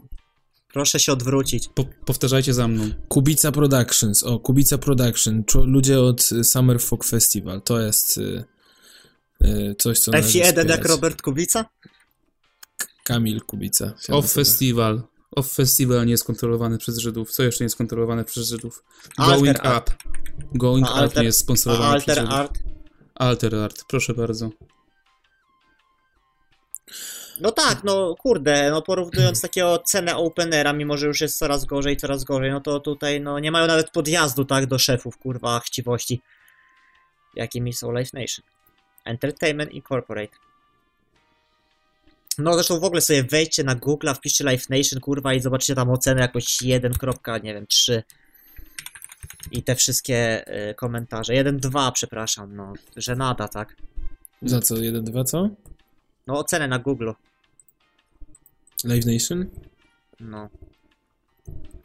[0.72, 1.68] proszę się odwrócić.
[1.74, 2.90] Po, powtarzajcie za mną.
[3.08, 8.44] Kubica Productions, o, Kubica Production, czu- ludzie od y, Summer Folk Festival, to jest y,
[9.44, 10.84] y, coś, co należy F1 jak.
[10.88, 11.64] Robert Kubica?
[13.04, 13.94] Kamil Kubica.
[14.08, 14.32] Off.
[14.32, 15.02] Festival.
[15.36, 17.30] Off Festival nie jest kontrolowany przez Żydów.
[17.30, 18.84] Co jeszcze nie jest kontrolowane przez Żydów?
[19.16, 19.90] Alter Going Art.
[19.90, 19.96] Up.
[20.54, 22.38] Going A Up Alter- nie jest sponsorowany przez Alter Żydów.
[22.38, 22.58] Art?
[23.14, 24.50] Alter Art, proszę bardzo.
[27.40, 31.96] No tak, no kurde, no porównując takiego cenę Openera, mimo że już jest coraz gorzej,
[31.96, 36.20] coraz gorzej, no to tutaj no nie mają nawet podjazdu, tak, do szefów, kurwa, chciwości,
[37.34, 38.44] jakimi są Life Nation.
[39.04, 40.36] Entertainment Incorporate.
[42.38, 45.90] No zresztą w ogóle sobie wejdźcie na Google, wpiszcie Life Nation, kurwa, i zobaczycie tam
[45.90, 48.02] ocenę jakoś 1, kropka, nie wiem, 3.
[49.50, 51.34] I te wszystkie y, komentarze.
[51.34, 53.76] 1, 2, przepraszam, no, że nada, tak?
[54.42, 54.76] Za co?
[54.76, 55.48] Jeden, dwa, co?
[56.26, 57.10] No ocenę na Google,
[58.86, 59.46] Live Nation?
[60.20, 60.48] no.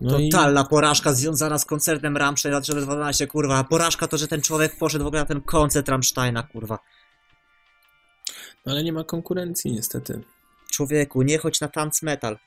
[0.01, 3.63] No i, Totalna porażka związana z koncertem Rammstein 2012, kurwa.
[3.63, 6.79] Porażka to, że ten człowiek poszedł w ogóle na ten koncert Rammsteina, kurwa.
[8.65, 10.21] ale nie ma konkurencji niestety.
[10.71, 12.37] Człowieku, nie chodź na tanc metal.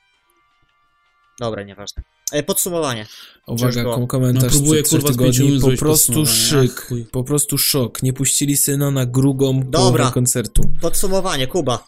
[1.39, 2.03] Dobra, nieważne.
[2.31, 3.05] E, podsumowanie.
[3.47, 4.07] Uwaga, Ciężko.
[4.07, 5.59] komentarz No, próbuję, kurwa, tygodni.
[5.61, 8.03] Po prostu szyk, Ach, po prostu szok.
[8.03, 9.79] Nie puścili syna na grugą Dobra.
[9.79, 10.69] połowę koncertu.
[10.81, 11.87] Podsumowanie, Kuba.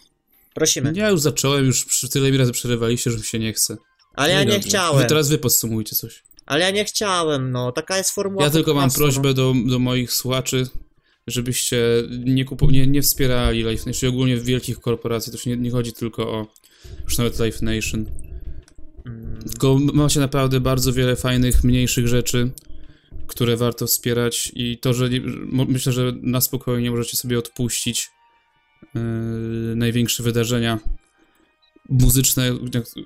[0.57, 0.93] Prosimy.
[0.95, 3.77] Ja już zacząłem, już przy tyle mi razy przerywaliście, że mi się nie chce.
[4.13, 4.63] Ale ja No nie dobrze.
[4.63, 5.07] Wy chciałem.
[5.07, 6.23] teraz wy podsumujcie coś.
[6.45, 7.71] Ale ja nie chciałem, no.
[7.71, 10.67] Taka jest formuła Ja tylko mam prośbę do, do moich słuchaczy,
[11.27, 11.77] żebyście
[12.25, 15.93] nie, kupu, nie, nie wspierali Life Nation, ogólnie wielkich korporacji, to już nie, nie chodzi
[15.93, 16.47] tylko o
[17.03, 18.05] już nawet Life Nation.
[19.05, 19.11] no.
[19.11, 22.51] Mm, Tylko macie naprawdę bardzo wiele fajnych, mniejszych rzeczy,
[23.27, 25.21] które warto wspierać i to, że nie,
[25.67, 28.09] myślę, że na spokojnie możecie sobie odpuścić
[29.75, 30.79] największe wydarzenia
[31.89, 32.51] muzyczne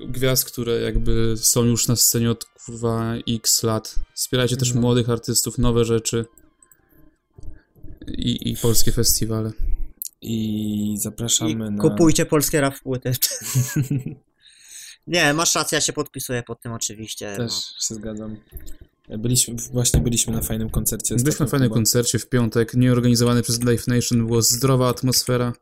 [0.07, 3.95] gwiazd, które jakby są już na scenie od kurwa x lat.
[4.13, 4.81] Wspierajcie też No.
[4.81, 6.25] młodych artystów, nowe rzeczy
[8.07, 9.51] i, i polskie festiwale.
[10.21, 11.81] I I zapraszamy na...
[11.81, 13.11] kupujcie polskie rap płyty.
[15.07, 17.33] nie, masz rację, ja się podpisuję pod tym oczywiście.
[17.37, 17.87] Też No.
[17.87, 18.37] się zgadzam.
[19.09, 21.15] Byliśmy, właśnie byliśmy na fajnym koncercie.
[21.15, 21.77] Byliśmy na fajnym Kuba.
[21.77, 25.53] koncercie w piątek, nieorganizowany przez Life Nation, była zdrowa atmosfera.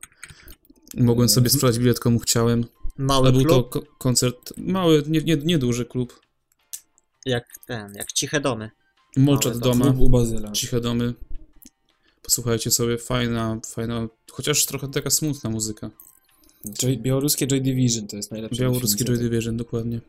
[0.97, 2.65] Mogłem sobie sprzedać bilet komu chciałem.
[2.97, 6.19] Mały Ale był to klub, ko- koncert mały, nie, nie, nieduży klub.
[7.25, 8.71] jak ten, jak ciche domy.
[9.17, 9.93] Molczat doma,
[10.53, 11.13] ciche domy.
[12.21, 15.89] Posłuchajcie sobie, fajna, fajna, chociaż trochę taka smutna muzyka.
[16.81, 18.61] Joy, białoruskie Joy Division to jest najlepsze.
[18.61, 19.17] Białoruskie Joy.
[19.17, 20.01] Division, dokładnie.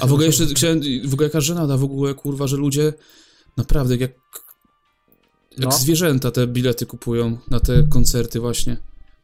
[0.00, 2.92] A w ogóle jeszcze chciałem, w ogóle jaka żenada w ogóle, kurwa, że ludzie
[3.56, 4.10] naprawdę jak,
[5.58, 5.78] jak No.
[5.78, 8.76] zwierzęta te bilety kupują na te koncerty właśnie.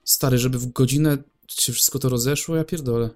[0.04, 1.18] Stary, żeby w godzinę
[1.48, 3.10] się wszystko to rozeszło, ja pierdolę.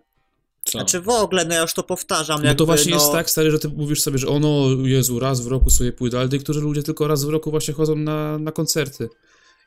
[0.65, 0.79] Co?
[0.79, 2.41] Znaczy w ogóle, no ja już to powtarzam.
[2.41, 5.19] Bo jakby, to właśnie no, jest tak, stary, że ty mówisz sobie, że ono, Jezu,
[5.19, 8.39] raz w roku sobie pójdę, ale niektórzy ludzie tylko raz w roku właśnie chodzą na,
[8.39, 9.09] na koncerty.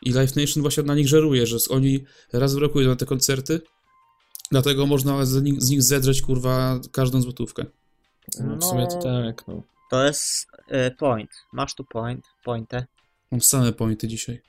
[0.02, 3.06] I Live Nation właśnie na nich żeruje, że oni raz w roku idą na te
[3.06, 3.62] koncerty,
[4.52, 7.66] dlatego można z nich, z nich zedrzeć, kurwa, każdą złotówkę.
[8.40, 9.02] No, w sumie to No.
[9.02, 9.64] tak, no.
[9.92, 10.48] To jest
[10.88, 11.32] y, point.
[11.54, 12.86] Masz tu point, pointę.
[13.32, 14.42] Mam same pointy dzisiaj.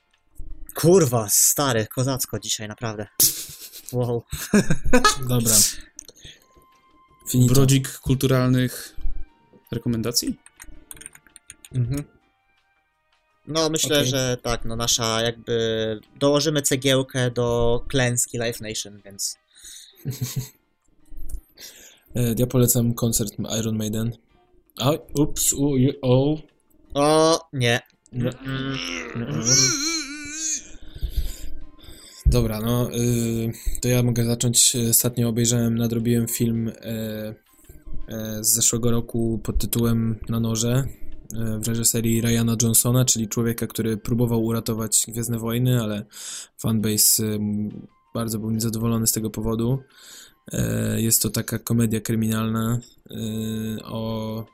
[0.75, 3.07] Kurwa, stary, kozacko dzisiaj, naprawdę.
[3.93, 4.23] Wow.
[5.29, 5.55] Dobra.
[7.31, 7.55] Finito.
[7.55, 8.97] Brodzik kulturalnych
[9.73, 10.39] rekomendacji?
[11.75, 12.05] Mhm.
[13.47, 14.11] No, myślę, Okej.
[14.11, 19.37] że tak, no nasza jakby dołożymy cegiełkę do klęski Life Nation, więc
[22.37, 24.13] Ja polecam koncert Iron Maiden.
[24.79, 26.39] Oj, ups, u, o.
[26.95, 27.81] o nie.
[28.13, 28.31] Nie.
[32.27, 34.77] Dobra, no y, to ja mogę zacząć.
[34.91, 36.75] Ostatnio obejrzałem, nadrobiłem film e,
[38.09, 40.85] e, z zeszłego roku pod tytułem Na noże
[41.35, 46.05] e, w reżyserii Ryana Johnsona, czyli człowieka, który próbował uratować Gwiezdne Wojny, ale
[46.59, 47.39] fanbase
[48.15, 49.79] bardzo był niezadowolony z tego powodu.
[50.53, 52.81] E, Jest to taka komedia kryminalna
[53.11, 54.47] y, o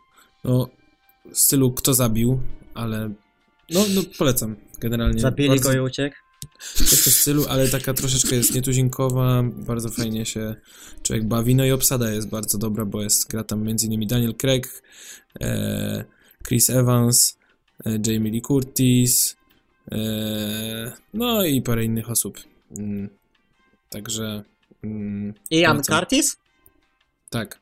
[0.44, 0.68] no,
[1.32, 2.40] stylu Kto zabił,
[2.74, 3.10] ale
[3.70, 5.20] no, no polecam generalnie.
[5.20, 6.16] Zabili Bardzo- go i uciekł.
[6.74, 10.54] coś w tym stylu, ale taka troszeczkę jest nietuzinkowa, bardzo fajnie się
[11.02, 14.06] człowiek bawi, no i obsada jest bardzo dobra, bo jest, gra tam m.in.
[14.06, 14.82] Daniel Craig,
[15.40, 16.04] e,
[16.48, 17.38] Chris Evans,
[17.86, 19.36] e, Jamie Lee Curtis,
[19.92, 19.96] e,
[21.14, 22.38] no i parę innych osób.
[22.78, 23.08] Mm,
[23.90, 24.44] także
[24.82, 25.98] mm, Ian polecam.
[25.98, 26.36] Curtis?
[27.30, 27.60] Tak.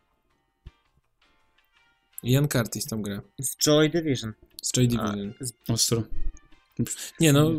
[2.22, 4.33] Ian Curtis tam gra, Z Joy Division.
[4.62, 5.35] z Joy Division.
[5.68, 6.03] Ostro.
[7.20, 7.51] Nie no,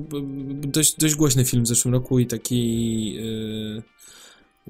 [0.53, 3.83] dość, dość głośny film w zeszłym roku i taki yy,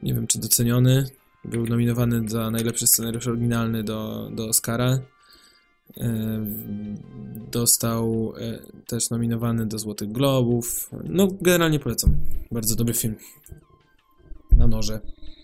[0.04, 1.06] nie wiem czy doceniony.
[1.46, 5.00] Był nominowany za najlepszy scenariusz oryginalny do, do Oscara.
[5.98, 6.06] Yy,
[7.52, 10.90] dostał yy, też nominowany do Złotych Globów.
[11.04, 12.18] No, generalnie polecam.
[12.52, 13.16] Bardzo dobry film.
[14.66, 15.00] Na noże.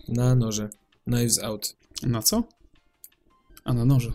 [0.07, 0.69] Na noże.
[1.03, 1.75] Knives Out.
[2.03, 2.43] Na co?
[3.63, 4.11] A, na noże.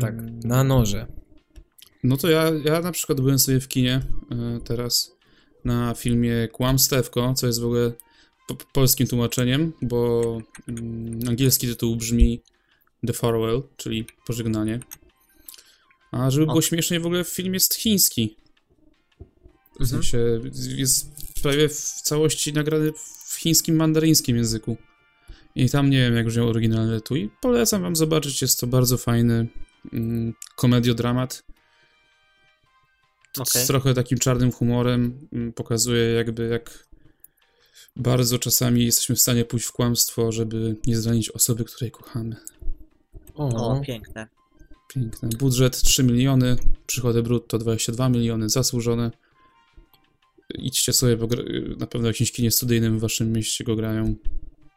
[0.00, 1.06] Tak, Mm, na noże.
[2.04, 5.16] No to ja, ja na przykład byłem sobie w kinie e, teraz
[5.64, 7.92] na filmie Kłamstewko, co jest w ogóle
[8.48, 10.22] po, polskim tłumaczeniem, bo
[10.68, 12.42] mm, angielski tytuł brzmi
[13.06, 14.80] The Farewell, czyli pożegnanie.
[16.12, 16.62] A żeby było O.
[16.62, 18.36] śmieszniej, w ogóle film jest chiński.
[19.74, 19.88] W Mhm.
[19.90, 20.18] sensie
[20.76, 21.10] jest
[21.42, 22.92] prawie w całości nagrany
[23.26, 24.76] w chińskim, mandaryńskim języku.
[25.54, 27.16] I tam nie wiem, jak brzmiał oryginalny tytuł.
[27.16, 29.46] I polecam wam zobaczyć, jest to bardzo fajny
[29.92, 31.42] mm, komediodramat.
[33.38, 33.64] Okej.
[33.64, 36.86] Z trochę takim czarnym humorem mm, pokazuje jakby jak
[37.96, 42.36] bardzo czasami jesteśmy w stanie pójść w kłamstwo, żeby nie zranić osoby, której kochamy.
[43.34, 44.28] O, piękne.
[44.88, 45.28] Piękne.
[45.38, 46.56] Budżet 3 miliony,
[46.86, 49.10] przychody brutto 22 miliony, zasłużone.
[50.58, 51.28] Idźcie sobie, bo
[51.78, 54.14] na pewno w jakimś kinie studyjnym w waszym mieście go grają.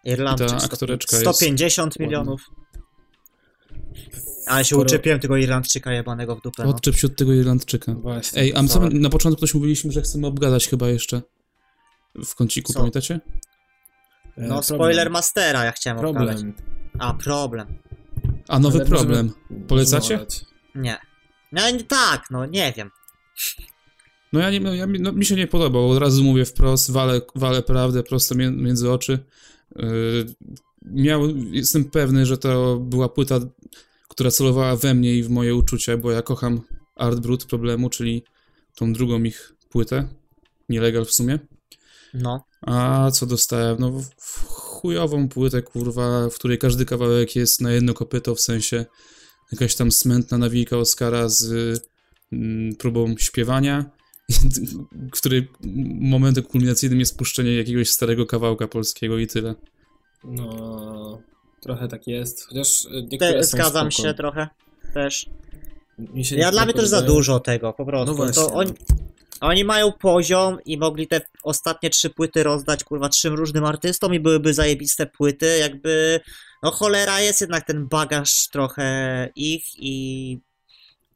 [0.03, 0.47] Irlandczyk.
[0.47, 2.05] I ta 100 aktoreczka jest 150 ładna.
[2.05, 2.41] milionów.
[4.47, 6.63] Ale się Skoro- uczepiłem tego Irlandczyka jebanego w dupę.
[6.63, 6.69] No.
[6.69, 7.93] Odczep się od tego Irlandczyka.
[7.93, 8.41] Właśnie.
[8.41, 8.69] Ej, a my
[8.99, 11.21] na początku coś mówiliśmy, że chcemy obgadać chyba jeszcze
[12.25, 12.80] w kąciku, Co?
[12.80, 13.19] pamiętacie?
[14.38, 16.36] E, No, spoiler Mastera ja chciałem obgadać.
[16.36, 16.53] Problem.
[16.99, 17.67] A, problem.
[18.47, 19.34] A nowy Ale problem.
[19.67, 20.17] Polecacie?
[20.17, 20.28] możemy.
[20.75, 20.97] Nie.
[21.51, 22.91] No nie- tak, no nie wiem.
[24.38, 27.21] No ja, nie, ja mi- no, mi się nie podobał, od razu mówię wprost, walę,
[27.35, 29.19] walę prawdę prosto mię, między oczy.
[29.75, 30.25] Yy,
[30.85, 33.39] miał, jestem pewny, że to była płyta,
[34.07, 36.61] która celowała we mnie i w moje uczucia, bo ja kocham
[36.95, 38.23] Art Brut Problemu, czyli
[38.75, 40.07] tą drugą ich płytę,
[40.69, 41.39] nielegal w sumie.
[42.13, 42.45] No.
[42.61, 43.77] A co dostałem?
[43.79, 44.01] No
[44.47, 48.85] chujową płytę, kurwa, w której każdy kawałek jest na jedno kopyto, w sensie
[49.51, 51.51] jakaś tam smętna nawijka Oscara z
[52.31, 53.96] mm, próbą śpiewania,
[55.07, 55.47] w której
[56.01, 59.55] momentem kulminacyjnym jest puszczenie jakiegoś starego kawałka polskiego i tyle.
[60.23, 61.21] No,
[61.61, 62.45] trochę tak jest.
[62.47, 64.07] Chociaż e, niektóre Te, są zgadzam spoko.
[64.07, 64.47] się trochę.
[64.93, 65.25] Też.
[65.97, 68.11] Mi się Ja dla mnie też za dużo tego, po prostu.
[68.11, 68.43] No właśnie.
[68.43, 68.73] to oni,
[69.41, 74.19] oni mają poziom i mogli te ostatnie trzy płyty rozdać, kurwa, trzem różnym artystom i
[74.19, 76.19] byłyby zajebiste płyty, jakby,
[76.63, 80.39] no cholera, jest jednak ten bagaż trochę ich i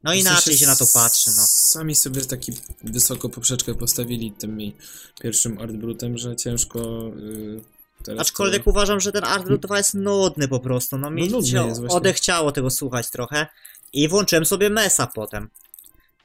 [0.04, 1.42] no inaczej się na to patrzy, no.
[1.46, 2.52] Sami sobie taki
[2.84, 4.76] wysoko poprzeczkę postawili tymi
[5.20, 7.60] pierwszym Artbrutem, że ciężko y,
[8.04, 8.70] teraz Aczkolwiek to...
[8.70, 12.52] uważam, że ten Art Root 2 jest nudny po prostu, no mi No się odechciało
[12.52, 13.46] tego słuchać trochę
[13.92, 15.48] i włączyłem sobie Mesa potem.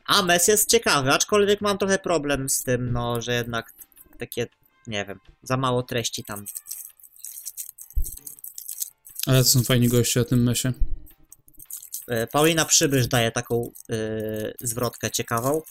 [0.06, 3.74] A Mes jest ciekawy, aczkolwiek mam trochę problem z tym, no, że jednak
[4.20, 4.48] takie,
[4.88, 6.46] nie wiem, za mało treści tam.
[9.26, 10.74] Ale to są fajni goście na tym mesie.
[12.08, 13.96] E, Paulina Przybysz daje taką e,
[14.62, 15.62] zwrotkę ciekawą.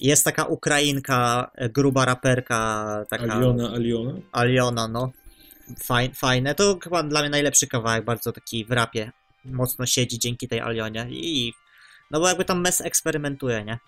[0.00, 4.12] Jest taka Ukrainka, e, gruba raperka, taka Aliona, Aliona?
[4.32, 5.12] Aliona, no.
[5.84, 6.54] Faj, fajne.
[6.54, 9.12] To chyba dla mnie najlepszy kawałek, bardzo taki w rapie.
[9.44, 11.06] Mocno siedzi dzięki tej Alionie.
[11.10, 11.52] I
[12.10, 13.78] no bo jakby tam Mes eksperymentuje, nie?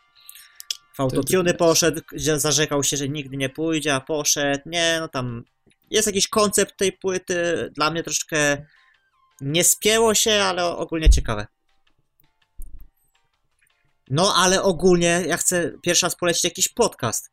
[0.94, 2.00] W autotuny poszedł,
[2.36, 4.62] zarzekał się, że nigdy nie pójdzie, a poszedł.
[4.66, 5.44] Nie, no tam
[5.90, 7.70] jest jakiś koncept tej płyty.
[7.74, 8.66] Dla mnie troszkę
[9.40, 11.46] nie spięło się, ale ogólnie ciekawe.
[14.12, 17.30] No, ale ogólnie ja chcę pierwszy raz polecić jakiś podcast.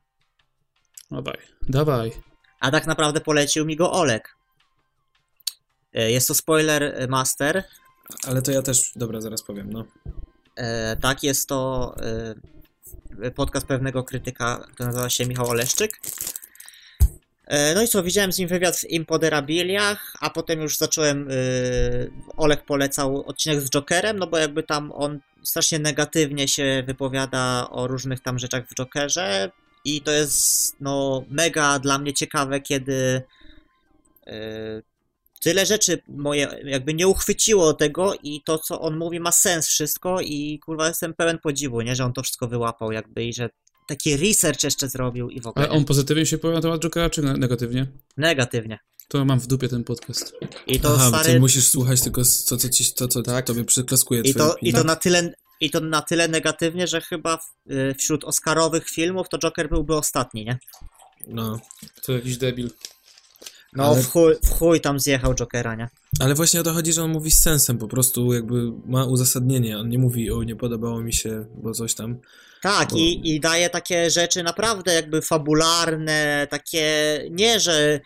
[1.12, 2.12] Dawaj, dawaj.
[2.60, 4.36] A tak naprawdę polecił mi go Olek.
[5.94, 7.64] E, Jest to spoiler master.
[8.28, 9.86] Ale to ja też, dobra, zaraz powiem, no.
[10.56, 11.96] E, tak, jest to
[13.22, 16.00] e, podcast pewnego krytyka, który nazywa się Michał Oleszczyk.
[17.46, 21.34] E, no i co, widziałem z nim wywiad w Impoderabiliach, a potem już zacząłem, e,
[22.38, 27.88] Olek polecał odcinek z Jokerem, no bo jakby tam on strasznie negatywnie się wypowiada o
[27.88, 29.52] różnych tam rzeczach w Jokerze
[29.86, 33.22] i to jest no mega dla mnie ciekawe, kiedy
[34.28, 34.82] e,
[35.42, 40.22] tyle rzeczy moje jakby nie uchwyciło tego i to, co on mówi, ma sens wszystko
[40.22, 43.50] i kurwa jestem pełen podziwu, nie, że on to wszystko wyłapał jakby i że
[43.88, 47.10] taki research jeszcze zrobił i w ogóle Ale on pozytywnie się powie na temat Jokera,
[47.10, 47.86] czy ne- negatywnie?
[48.18, 48.80] negatywnie.
[49.10, 50.34] To mam w dupie ten podcast.
[50.68, 53.46] I to Aha, bo ty stary, musisz słuchać tylko to, co, ci, to, co Tak.
[53.46, 57.38] tobie przyklaskuje i to, i to na tyle i to na tyle negatywnie, że chyba
[57.38, 60.60] w, y, wśród Oscarowych filmów to Joker byłby ostatni, nie?
[61.28, 61.60] No.
[62.06, 62.70] To jakiś debil.
[63.74, 65.90] No Ale- w, chuj, w chuj tam zjechał Jokera, nie?
[66.20, 69.78] Ale właśnie o to chodzi, że on mówi z sensem, po prostu jakby ma uzasadnienie.
[69.80, 72.18] On nie mówi, o nie podobało mi się, bo coś tam.
[72.62, 76.88] Tak, Bo- i, i daje takie rzeczy naprawdę jakby fabularne, takie
[77.32, 78.00] nie, że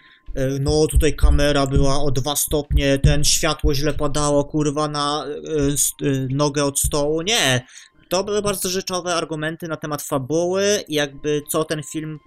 [0.60, 6.28] no tutaj kamera była o dwa stopnie, ten światło źle padało, kurwa, na e, e,
[6.30, 7.22] nogę od stołu.
[7.22, 7.66] Nie.
[8.10, 12.20] To były bardzo rzeczowe argumenty na temat fabuły i jakby co ten film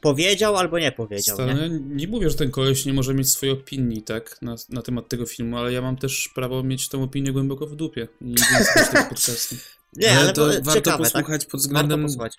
[0.00, 1.36] powiedział albo nie powiedział.
[1.36, 1.68] Stary, Nie?
[1.68, 5.08] no nie mówię, że ten koleś nie może mieć swojej opinii, tak, na, na temat
[5.08, 8.08] tego filmu, ale ja mam też prawo mieć tę opinię głęboko w dupie.
[8.20, 9.56] I nie tego podcastu.
[9.96, 11.12] Nie, ale ale, to to warto ciekawe, tak?
[11.12, 12.38] posłuchać pod Warto względem posłuchać.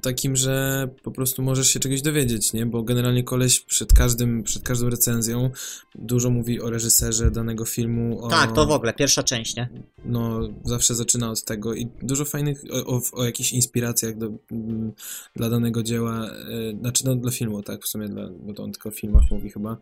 [0.00, 2.66] Takim, że po prostu możesz się czegoś dowiedzieć, nie?
[2.66, 5.50] Bo generalnie koleś przed każdym, przed każdą recenzją
[5.94, 8.24] dużo mówi o reżyserze danego filmu.
[8.24, 9.68] O, Tak, to w ogóle, pierwsza część, nie?
[10.04, 14.92] No, zawsze zaczyna od tego i dużo fajnych, o, o, o jakichś inspiracjach do, mm,
[15.36, 18.72] dla danego dzieła, e, znaczy no dla filmu, tak, w sumie, dla, bo to on
[18.72, 19.76] tylko o filmach mówi chyba,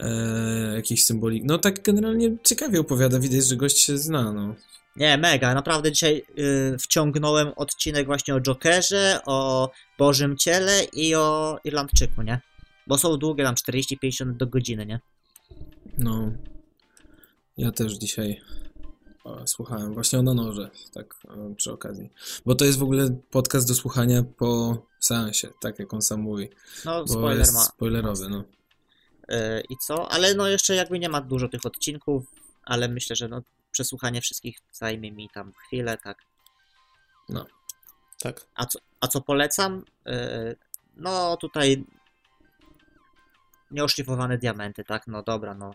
[0.00, 1.44] e, jakiś symbolik.
[1.46, 4.54] No tak generalnie ciekawie opowiada, widać, że gość się zna, no.
[4.96, 5.54] Nie, mega.
[5.54, 12.40] Naprawdę dzisiaj y, wciągnąłem odcinek właśnie o Jokerze, o Bożym Ciele i o Irlandczyku, nie?
[12.86, 15.00] Bo są długie, tam 40-50 do godziny, nie?
[15.98, 16.32] No.
[17.56, 18.40] Ja też dzisiaj
[19.46, 21.14] słuchałem właśnie o Nanorze, tak
[21.56, 22.10] przy okazji.
[22.46, 26.48] Bo to jest w ogóle podcast do słuchania po seansie, tak jak on sam mówi.
[26.84, 27.60] No, Bo spoiler jest ma.
[27.60, 28.44] spoilerowy, no.
[29.30, 30.12] Y, I co?
[30.12, 32.24] Ale no jeszcze jakby nie ma dużo tych odcinków,
[32.62, 36.18] ale myślę, że no przesłuchanie wszystkich zajmie mi tam chwilę, tak.
[38.22, 38.46] Tak.
[38.54, 39.84] A co, a co polecam?
[40.08, 40.56] Y,
[40.96, 41.84] no tutaj
[43.70, 45.06] nieoszlifowane diamenty, tak?
[45.06, 45.74] No dobra, no.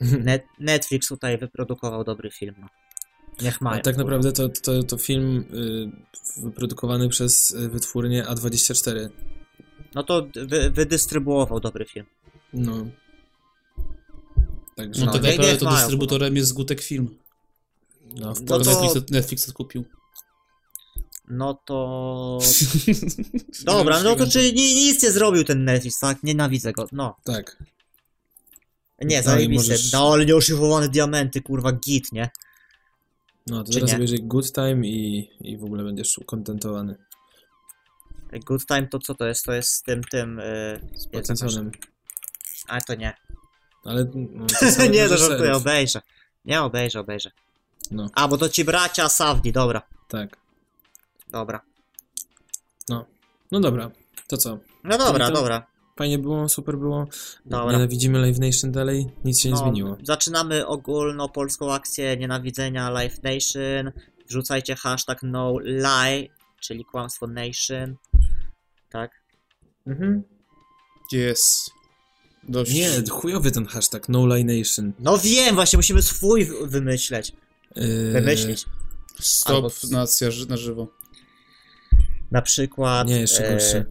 [0.24, 2.54] Net, Netflix tutaj wyprodukował dobry film.
[2.58, 2.68] No.
[3.42, 3.80] Niech mają.
[3.80, 9.08] A tak naprawdę to, to, to film y, wyprodukowany przez y, wytwórnię A24.
[9.94, 12.06] No to wy, wydystrybuował dobry film.
[12.52, 12.86] No.
[14.76, 17.18] Także No, No, tak naprawdę to dystrybutorem jest Gutek Film.
[18.14, 18.82] no, w No To.
[18.82, 19.84] Netflix, Netflix kupił.
[21.28, 22.38] No to...
[23.64, 26.22] Dobra, no to czyli ni- nic nie zrobił ten Netflix, tak?
[26.22, 27.16] Nienawidzę go, no.
[27.24, 27.56] Tak.
[29.04, 29.72] Nie, No i zajebiste.
[29.72, 32.30] możesz- No ale nieoszyfrowane diamenty, kurwa, git, nie?
[33.46, 36.96] No, to Czy teraz obejrzyj Good Time i, i w ogóle będziesz ukontentowany.
[38.46, 39.44] Good Time to co to jest?
[39.44, 40.40] To jest z tym, tym...
[41.12, 41.28] Yy...
[41.34, 41.54] Z.
[42.70, 43.14] A to nie.
[43.84, 46.00] Ale no, to nie, to żartuję, obejrzę.
[46.44, 47.30] Nie, obejrzę, obejrzę.
[47.90, 50.36] No, A, bo to ci bracia Safdi, dobra, tak.
[51.28, 51.60] dobra.
[53.52, 53.90] No dobra,
[54.26, 54.58] to co?
[54.84, 55.66] No dobra, to- dobra.
[55.96, 57.06] Fajnie było, super było.
[57.46, 57.72] Dobra.
[57.72, 59.96] Nienawidzimy Live Nation dalej, nic się nie No, zmieniło.
[60.02, 63.92] Zaczynamy ogólnopolską akcję nienawidzenia Life Nation.
[64.28, 66.28] Wrzucajcie hashtag no lie,
[66.60, 67.96] czyli kłamstwo nation.
[68.90, 69.10] Tak?
[69.86, 70.22] Mhm.
[71.12, 71.70] Jest.
[72.48, 72.72] Dość.
[72.72, 74.92] Nie, chujowy ten hashtag, No Nation.
[74.98, 77.32] No wiem, właśnie musimy swój wymyśleć.
[77.76, 78.66] Yy, Wymyślić.
[79.20, 80.88] Stop, Albo- nacja ży- na żywo.
[82.30, 83.08] Na przykład.
[83.08, 83.84] Nie, jeszcze e, gorszy.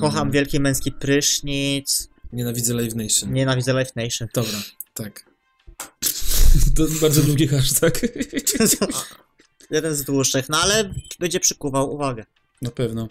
[0.00, 2.08] Kocham Mm, wielki męski prysznic.
[2.32, 3.32] Nienawidzę Live Nation.
[3.32, 4.28] Nienawidzę Life Nation.
[4.34, 4.58] Dobra,
[4.94, 5.24] tak.
[6.76, 8.00] To bardzo długi hashtag.
[9.70, 12.24] Jeden z dłuższych, no ale będzie przykuwał uwagę.
[12.62, 13.08] Na pewno.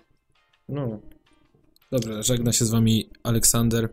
[0.69, 0.99] No.
[1.91, 3.89] Dobrze, żegna się z wami Aleksander.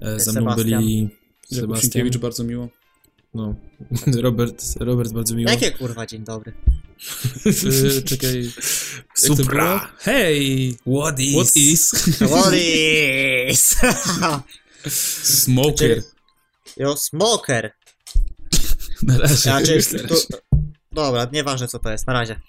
[0.00, 0.80] E, ze mną Sebastian.
[0.82, 1.08] byli
[1.52, 1.80] Sebastian.
[1.80, 2.68] Sienkiewicz, bardzo miło.
[3.34, 3.54] No.
[4.22, 5.50] Robert, Robert bardzo miło.
[5.50, 6.52] Jakie kurwa dzień dobry.
[7.44, 8.44] Yy, czekaj.
[8.44, 8.54] jak
[9.20, 9.36] to było?
[9.36, 9.92] Supra.
[9.98, 10.76] Hey!
[10.86, 11.34] What is?
[11.34, 11.90] What is?
[12.16, 12.54] What
[13.50, 13.76] is?
[15.42, 16.02] Smoker.
[16.76, 17.72] Yo, smoker.
[19.02, 19.36] Na razie.
[19.36, 20.14] Znaczy, tu...
[20.92, 22.40] Dobra, nieważne co to jest, na razie.